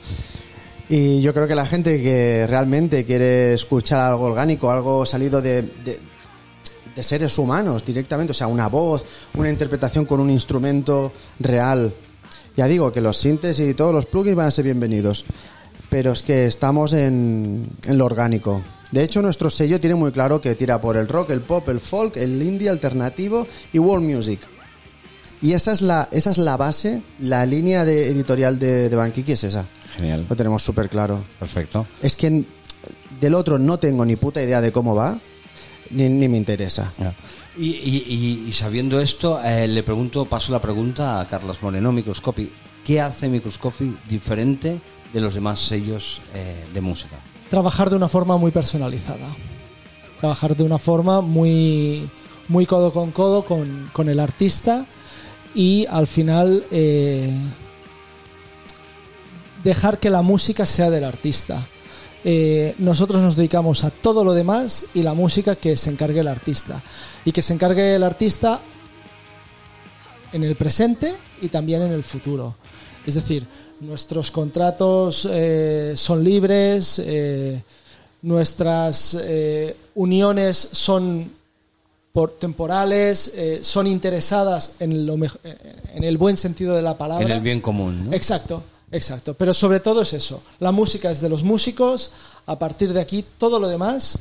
[0.88, 5.62] Y yo creo que la gente que realmente quiere escuchar algo orgánico, algo salido de,
[5.62, 6.00] de-
[6.94, 9.04] de seres humanos directamente, o sea, una voz,
[9.34, 11.10] una interpretación con un instrumento
[11.40, 11.92] real.
[12.56, 15.24] Ya digo que los sintes y todos los plugins van a ser bienvenidos,
[15.90, 18.62] pero es que estamos en, en lo orgánico.
[18.92, 21.80] De hecho, nuestro sello tiene muy claro que tira por el rock, el pop, el
[21.80, 24.40] folk, el indie alternativo y world music.
[25.42, 29.32] Y esa es la, esa es la base, la línea de editorial de, de Bankiki
[29.32, 29.66] es esa.
[29.96, 30.26] Genial.
[30.28, 31.24] Lo tenemos súper claro.
[31.38, 31.86] Perfecto.
[32.00, 32.44] Es que
[33.20, 35.18] del otro no tengo ni puta idea de cómo va,
[35.90, 36.92] ni, ni me interesa.
[37.56, 42.50] Y- y- sabiendo esto, eh, le pregunto, paso la pregunta a Carlos Moreno, Microscopy.
[42.84, 44.80] ¿Qué hace Microscopy diferente
[45.12, 47.16] de los demás sellos eh, de música?
[47.50, 49.26] trabajar de una forma muy personalizada.
[50.18, 52.08] Trabajar de una forma muy,
[52.48, 54.86] muy codo con codo con, con el artista
[55.54, 57.30] y al final eh,
[59.62, 61.64] dejar que la música sea del artista.
[62.24, 66.28] Eh, nosotros nos dedicamos a todo lo demás y la música que se encargue el
[66.28, 66.82] artista.
[67.24, 68.60] Y que se encargue el artista
[70.32, 72.56] en el presente y también en el futuro.
[73.06, 73.46] Es decir,
[73.80, 77.62] nuestros contratos eh, son libres, eh,
[78.22, 81.30] nuestras eh, uniones son
[82.12, 87.24] por temporales, eh, son interesadas en, lo en el buen sentido de la palabra.
[87.24, 88.12] En el bien común, ¿no?
[88.16, 88.62] Exacto,
[88.96, 89.34] exacto.
[89.34, 90.42] Pero sobre todo es eso.
[90.60, 92.12] La música es de los músicos.
[92.46, 94.18] A partir de aquí, todo lo demás,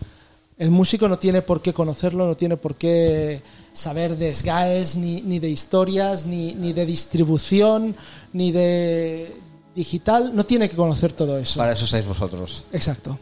[0.57, 3.41] el músico no tiene por qué conocerlo, no tiene por qué
[3.73, 7.95] saber de SGAEs, ni, ni de historias, ni, ni de distribución,
[8.31, 9.35] ni de
[9.75, 10.35] digital.
[10.35, 11.59] No tiene que conocer todo eso.
[11.59, 12.63] Para eso estáis vosotros.
[12.71, 13.17] Exacto.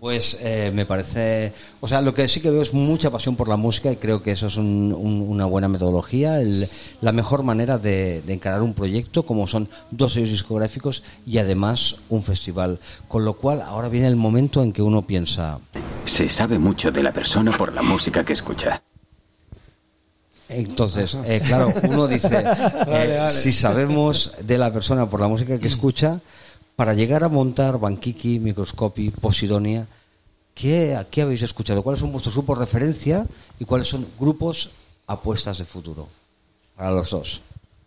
[0.00, 3.48] Pues eh, me parece, o sea, lo que sí que veo es mucha pasión por
[3.48, 6.68] la música y creo que eso es un- un- una buena metodología, el-
[7.00, 11.96] la mejor manera de, de encarar un proyecto como son dos sellos discográficos y además
[12.10, 12.78] un festival.
[13.08, 15.58] Con lo cual ahora viene el momento en que uno piensa,
[16.04, 18.80] Se sabe mucho de la persona por la música que escucha.
[20.48, 22.44] entonces, eh, claro, uno dice,
[22.86, 26.20] eh, si sabemos de la persona por la música que escucha,
[26.78, 29.88] para llegar a montar Bankiki, Microscopy, Posidonia,
[30.54, 31.82] ¿qué, ¿qué habéis escuchado?
[31.82, 33.26] ¿Cuáles son vuestros grupos de referencia
[33.58, 34.70] y cuáles son grupos
[35.08, 36.06] apuestas de futuro?
[36.76, 37.40] Para los dos.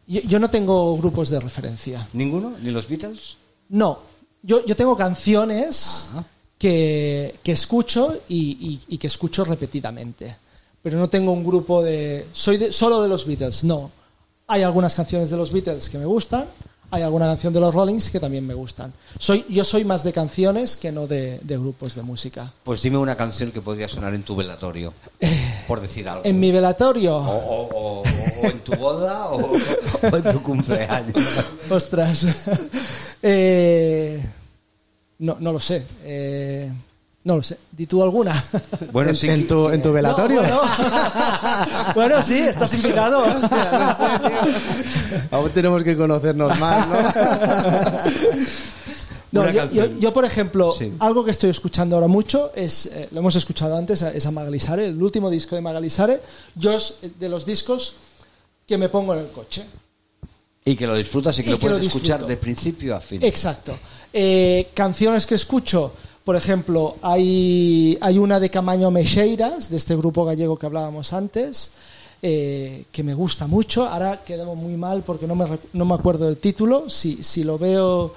[0.07, 2.05] Yo, yo no tengo grupos de referencia.
[2.11, 2.55] ¿Ninguno?
[2.61, 3.37] ¿Ni los Beatles?
[3.69, 3.99] No,
[4.43, 6.09] yo, yo tengo canciones
[6.57, 10.35] que, que escucho y, y- y que escucho repetidamente.
[10.83, 12.27] Pero no tengo un grupo de...
[12.33, 13.89] Soy de- solo de los Beatles, no.
[14.47, 16.47] Hay algunas canciones de los Beatles que me gustan,
[16.91, 18.93] hay alguna canción de los Rollings que también me gustan.
[19.17, 22.51] Soy, yo soy más de canciones que no de, de grupos de música.
[22.63, 24.93] Pues dime una canción que podría sonar en tu velatorio,
[25.67, 26.25] por decir algo.
[26.25, 27.15] En mi velatorio...
[27.17, 31.15] O, o- o- o en tu boda o, o en tu cumpleaños.
[31.69, 32.25] Ostras.
[33.23, 34.19] Eh,
[35.19, 35.85] no, no lo sé.
[36.03, 36.71] Eh,
[37.23, 37.57] no lo sé.
[37.71, 38.33] Di tú alguna.
[38.91, 40.41] Bueno, en, sí en tu, en tu velatorio.
[40.43, 40.61] No,
[41.95, 43.23] bueno, sí, estás invitado.
[45.31, 46.95] Aún tenemos que conocernos más, ¿no?
[49.31, 49.93] No, yo, canción.
[49.95, 50.91] yo- yo, por ejemplo, Sí.
[50.99, 54.87] algo que estoy escuchando ahora mucho es, eh, lo hemos escuchado antes, es a Magalisare,
[54.87, 56.19] el último disco de Magalisare.
[56.55, 57.95] Yo es de los discos
[58.67, 59.63] que me pongo en el coche.
[60.65, 62.99] Y que lo disfrutas y que Y lo que lo puedes escuchar de principio a
[62.99, 63.23] fin.
[63.23, 63.73] Exacto.
[64.11, 65.93] Eh, canciones que escucho,
[66.23, 71.73] por ejemplo, hay, hay una de Camaño Mexeiras, de este grupo gallego que hablábamos antes,
[72.21, 73.87] eh, que me gusta mucho.
[73.87, 76.89] Ahora quedamos muy mal porque no me, no me acuerdo del título.
[76.89, 78.13] Si, si lo veo...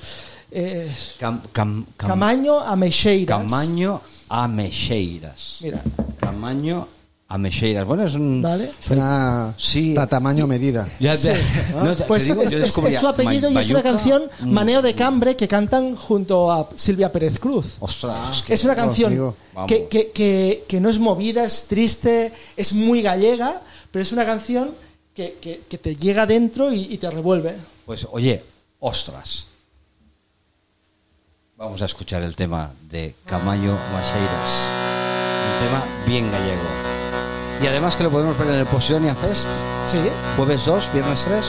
[0.51, 3.43] eh, Cam- cam- cam- Camaño a Mexeiras.
[3.43, 5.59] Camaño a Mexeiras.
[5.63, 5.83] Mira,
[6.21, 6.87] Camaño
[7.35, 7.85] a Mexeiras.
[7.85, 8.41] Bueno, es un...
[8.41, 8.71] ¿vale?
[8.79, 9.93] Suena Sí.
[9.99, 10.87] a tamaño medida.
[11.01, 11.35] Ya te-
[11.75, 14.95] no, te- Pues te digo, es, su apellido y es una canción mm, Maneo de
[14.95, 17.77] Cambre que cantan junto a Silvia Pérez Cruz.
[17.81, 19.35] Ostras, es que- Es una canción
[19.67, 23.61] que, que- que- que no es movida, es triste, es muy gallega,
[23.91, 24.71] pero es una canción
[25.13, 27.57] que, que- que te llega dentro y, y te revuelve.
[27.85, 28.45] Pues oye,
[28.79, 29.49] ostras.
[31.57, 34.51] Vamos a escuchar el tema de Camaño Mexeiras.
[35.47, 36.84] Un tema bien gallego.
[37.63, 39.49] Y además que lo podemos ver en el Posidonia Fest.
[39.87, 39.99] Sí.
[40.37, 41.45] Jueves 2, viernes 3.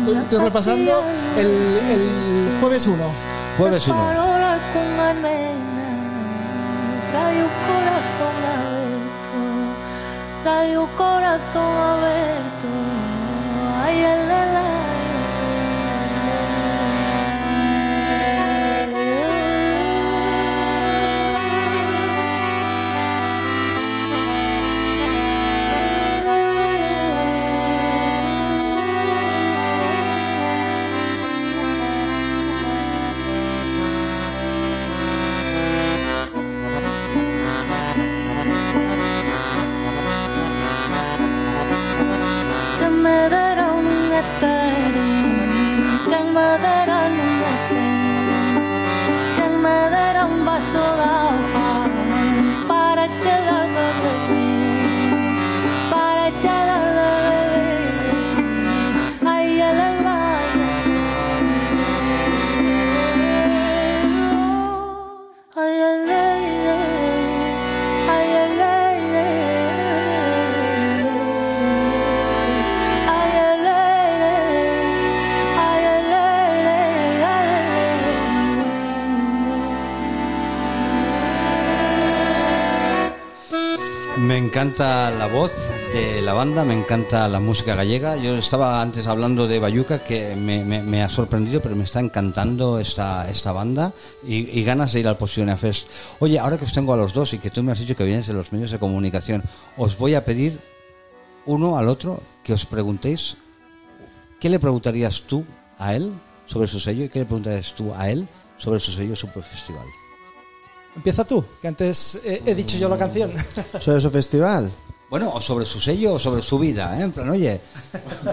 [0.00, 1.04] Estoy, estoy repasando
[1.36, 1.46] el,
[1.90, 3.04] el jueves 1.
[3.58, 3.96] Jueves 1.
[3.96, 5.90] Parola con a nena
[7.10, 9.38] Trae o corazón aberto
[10.42, 12.32] Trae o corazón aberto
[84.82, 85.52] encanta la voz
[85.92, 88.16] de la banda, me encanta la música gallega.
[88.16, 93.30] Yo estaba antes hablando de Bayuca, que me, ha sorprendido, pero me está encantando esta,
[93.30, 93.92] esta banda
[94.26, 95.86] y, ganas de ir al Posición Fest.
[96.18, 98.04] Oye, ahora que os tengo a los dos y que tú me has dicho que
[98.04, 99.44] vienes de los medios de comunicación,
[99.76, 100.58] os voy a pedir
[101.46, 103.36] uno al otro que os preguntéis
[104.40, 105.44] qué le preguntarías tú
[105.78, 106.12] a él
[106.46, 108.26] sobre su sello y qué le preguntarías tú a él
[108.58, 109.86] sobre su sello Super Festival.
[110.94, 113.32] Empieza tú, que antes he, he dicho yo la canción.
[113.80, 114.70] ¿Sobre su festival?
[115.12, 117.02] Bueno, o sobre su sello o sobre su vida, ¿eh?
[117.02, 117.60] En plan, oye,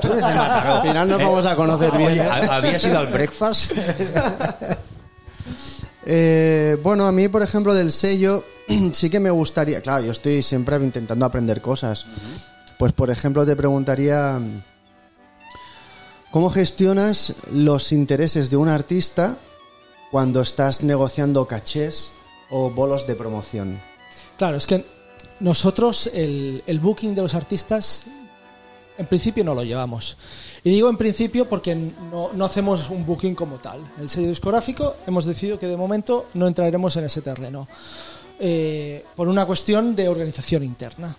[0.01, 0.75] tú eres de Mataró.
[0.75, 2.47] Al final nos vamos a conocer bien, Oye, ¿eh?
[2.49, 3.73] ¿Habías ido al breakfast?
[6.11, 8.43] Eh, bueno, a mí, por ejemplo, del sello,
[8.93, 9.79] sí que me gustaría.
[9.81, 12.07] Claro, yo estoy siempre intentando aprender cosas.
[12.79, 14.39] Pues, por ejemplo, te preguntaría.
[16.31, 19.37] ¿Cómo gestionas los intereses de un artista
[20.09, 22.13] cuando estás negociando cachés
[22.49, 23.81] o bolos de promoción?
[24.37, 24.85] Claro, es que
[25.39, 28.03] nosotros el, el booking de los artistas
[28.97, 30.17] en principio no lo llevamos.
[30.63, 33.79] Y digo en principio porque no, no hacemos un booking como tal.
[33.97, 37.67] El sello discográfico hemos decidido que de momento no entraremos en ese terreno.
[38.39, 41.15] eh, por una cuestión de organización interna.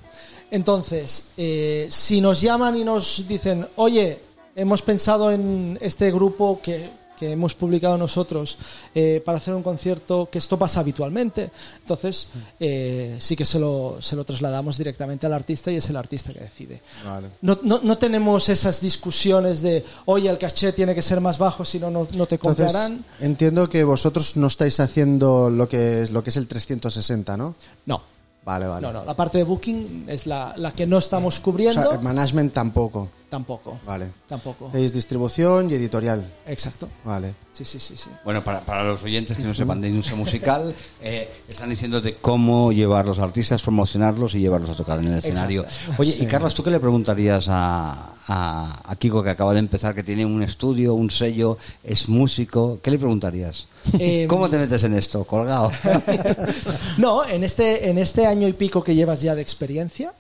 [0.51, 4.21] Entonces, eh, si nos llaman y nos dicen, oye,
[4.57, 6.89] hemos pensado en este grupo que,
[7.21, 8.57] que hemos publicado nosotros
[8.95, 11.51] eh, para hacer un concierto, que esto pasa habitualmente,
[11.81, 15.97] entonces eh, sí que se lo, se lo trasladamos directamente al artista y es el
[15.97, 16.81] artista que decide.
[17.05, 17.29] Vale.
[17.43, 21.63] No, no, no tenemos esas discusiones de, oye, el caché tiene que ser más bajo,
[21.65, 23.05] si no, no te Entonces, comprarán.
[23.21, 27.55] entiendo que vosotros no estáis haciendo lo que es, lo que es el 360, ¿no?
[27.85, 28.03] No.
[28.43, 28.87] Vale, vale.
[28.87, 31.83] No, no, la parte de booking es la, la que no estamos O cubriendo.
[31.83, 33.11] sea, el management tampoco.
[33.31, 33.79] Tampoco.
[33.87, 34.11] Vale.
[34.29, 34.69] Tampoco.
[34.69, 36.35] Hacéis distribución y editorial.
[36.47, 36.89] Exacto.
[37.05, 37.33] Vale.
[37.53, 38.11] Sí, sí, sí, sí.
[38.25, 42.17] Bueno, para, para los oyentes que no sepan de industria musical, eh, están diciendo de
[42.17, 45.65] cómo llevar los artistas, promocionarlos y llevarlos a tocar en el escenario.
[45.99, 49.95] Oye, y Carlos, ¿tú qué le preguntarías a, a, a Kiko que acaba de empezar,
[49.95, 52.81] que tiene un estudio, un sello, es músico?
[52.83, 53.69] ¿Qué le preguntarías?
[53.99, 55.25] Eh, ¿Cómo te metes en esto?
[55.25, 55.71] Colgado.
[56.99, 60.13] No, en este, en este año y pico que llevas ya de experiencia,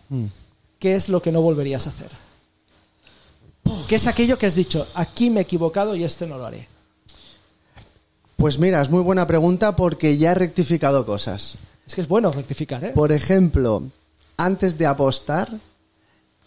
[0.79, 2.09] ¿qué es lo que no volverías a hacer?
[3.89, 6.69] ¿Qué es aquello que has dicho, aquí me he equivocado y este no lo haré?
[8.37, 11.57] Pues mira, es muy buena pregunta porque ya he rectificado cosas.
[11.87, 12.93] Es que es bueno rectificar, ¿eh?
[12.95, 13.83] Por ejemplo,
[14.37, 15.51] antes de apostar,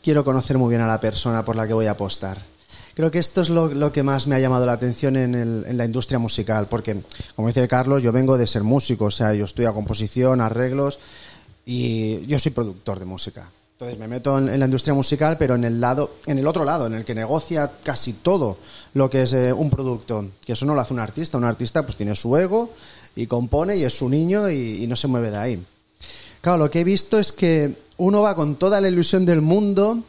[0.02, 2.42] quiero conocer muy bien a la persona por la que voy a apostar.
[2.96, 5.66] Creo que esto es lo, lo que más me ha llamado la atención en, el-
[5.68, 7.02] en la industria musical, porque,
[7.36, 11.00] como dice Carlos, yo vengo de ser músico, o sea, yo estudio composición, arreglos,
[11.66, 13.50] y yo soy productor de música.
[13.74, 16.88] Entonces me meto en, la industria musical, pero en el lado, en el otro lado,
[16.88, 18.58] en el que negocia casi todo
[18.94, 20.30] lo que es eh, un producto.
[20.46, 21.38] Que eso no lo hace un artista.
[21.38, 22.70] Un artista pues tiene su ego
[23.16, 25.64] y compone y es su niño y, y no se mueve de ahí.
[26.42, 30.04] Claro, lo que he visto es que uno va con toda la ilusión del mundo,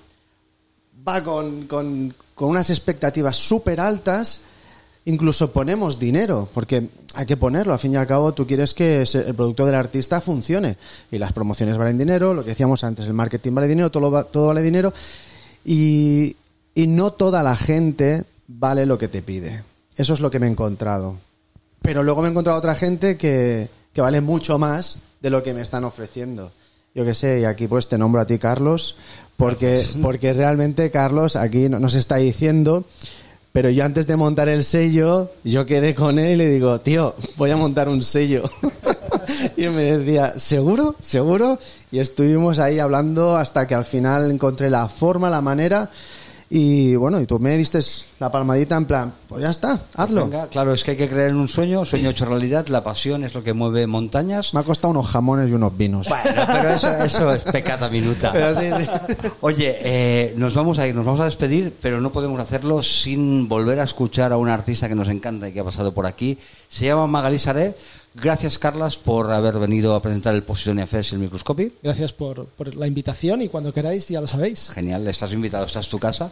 [1.07, 4.41] va con, con- con unas expectativas súper altas,
[5.07, 9.03] incluso ponemos dinero, porque hay que ponerlo, al fin y al cabo tú quieres que
[9.03, 10.77] el producto del artista funcione,
[11.11, 14.47] y las promociones valen dinero, lo que decíamos antes, el marketing vale dinero, todo, todo
[14.49, 14.93] vale dinero,
[15.65, 16.37] y,
[16.75, 19.63] y no toda la gente vale lo que te pide.
[19.97, 21.17] Eso es lo que me he encontrado.
[21.83, 25.55] Pero luego me he encontrado otra gente que, que vale mucho más de lo que
[25.55, 26.53] me están ofreciendo.
[26.95, 28.97] Yo qué sé, y aquí pues te nombro a ti, Carlos,
[29.37, 32.85] porque, porque realmente Carlos aquí no- nos está diciendo,
[33.55, 37.15] pero yo antes de montar el sello, yo quedé con él y le digo, tío,
[37.37, 38.43] voy a montar un sello.
[39.57, 40.97] y él me decía, ¿seguro?
[41.01, 41.61] ¿Seguro?
[41.93, 45.89] Y estuvimos ahí hablando hasta que al final encontré la forma, la manera.
[46.57, 47.81] Y bueno, y tú me diste
[48.21, 50.29] la palmadita en plan, pues ya está, hazlo.
[50.29, 53.25] Venga, claro, es que hay que creer en un sueño, sueño hecho realidad, la pasión
[53.25, 54.55] es lo que mueve montañas.
[54.55, 56.09] Me ha costado unos jamones y unos vinos.
[56.09, 58.31] Bueno, pero eso, eso es pecata minuta.
[58.33, 58.91] Pero sí, sí.
[59.41, 63.49] Oye, eh, nos vamos a ir, nos vamos a despedir, pero no podemos hacerlo sin
[63.49, 66.39] volver a escuchar a un artista que nos encanta y que ha pasado por aquí.
[66.69, 67.75] Se llama Magalí Saré.
[68.15, 71.71] Gracias, Carlas, por haber venido a presentar el Posición FS y el microscopio.
[71.83, 74.71] Gracias por, por la invitación y cuando queráis ya lo sabéis.
[74.71, 76.31] Genial, estás invitado, esta es tu casa.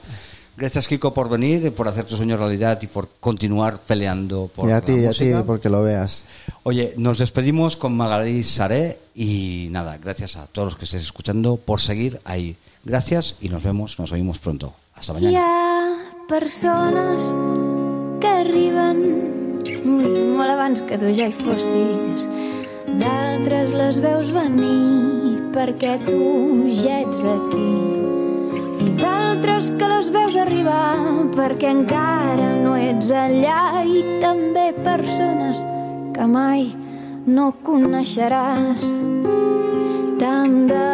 [0.57, 4.73] Gracias, Kiko, por venir, por hacer tu sueño realidad y por continuar peleando por Y
[4.73, 6.27] a la ti, a ti, porque lo veas.
[6.63, 11.57] Oye, nos despedimos con Magalí Saré y nada, gracias a todos los que estéis escuchando
[11.57, 12.57] por seguir ahí.
[12.85, 14.75] Gracias y nos vemos, nos oímos pronto.
[14.95, 15.41] Hasta mañana.
[15.41, 17.35] ha persones
[18.21, 18.99] que arriben
[19.65, 20.22] ui, molt
[20.63, 22.27] abans que tu ja hi fossis.
[23.01, 26.19] D'altres les veus venir perquè tu
[26.79, 27.71] ja ets aquí.
[28.85, 31.01] I d'altres que les veus arribar
[31.35, 33.83] perquè encara no ets allà.
[33.83, 35.65] I també persones
[36.15, 36.69] que mai
[37.27, 38.87] no coneixeràs.
[40.23, 40.93] Tant de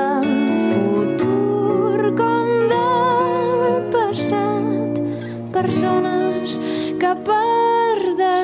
[0.70, 5.04] futur com del passat.
[5.52, 6.56] Persones
[7.04, 7.47] que per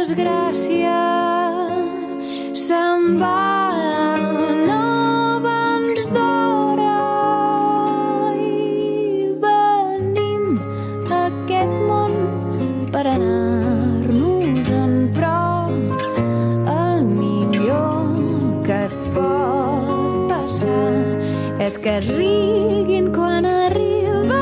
[0.04, 1.02] desgràcia
[2.62, 3.44] se'n va
[4.68, 4.80] no
[5.44, 6.02] i
[11.20, 12.12] aquest món
[12.96, 14.92] per anar-nos en
[20.34, 20.98] passar
[21.68, 24.36] és que riguin quan arribes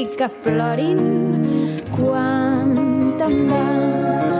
[0.00, 1.04] i que plorin
[1.92, 2.93] quan
[3.24, 4.38] te'n vas.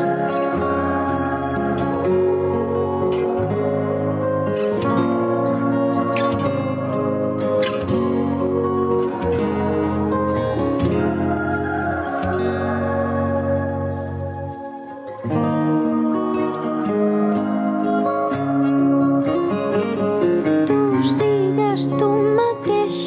[20.69, 22.99] tu sigues tu mateix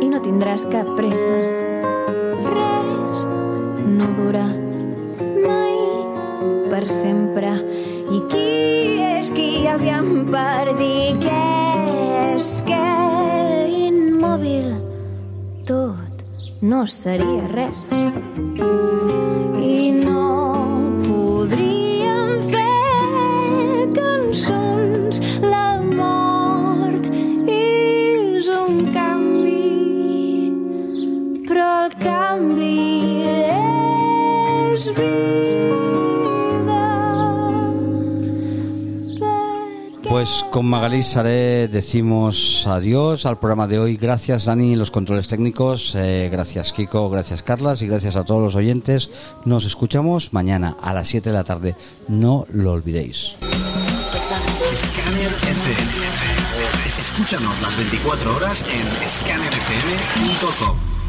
[0.00, 1.29] i no tindràs cap pressa.
[16.80, 17.90] No seria res.
[40.20, 43.96] Pues con Magalí Saré decimos adiós al programa de hoy.
[43.96, 45.94] Gracias Dani, los controles técnicos.
[45.94, 49.08] eh, gracias Kiko, gracias Carlas y gracias a todos los oyentes.
[49.46, 51.74] Nos escuchamos mañana a las 7 de la tarde.
[52.06, 53.32] No lo olvidéis.
[57.00, 60.99] Escúchanos las 24 horas en scannerfm.com.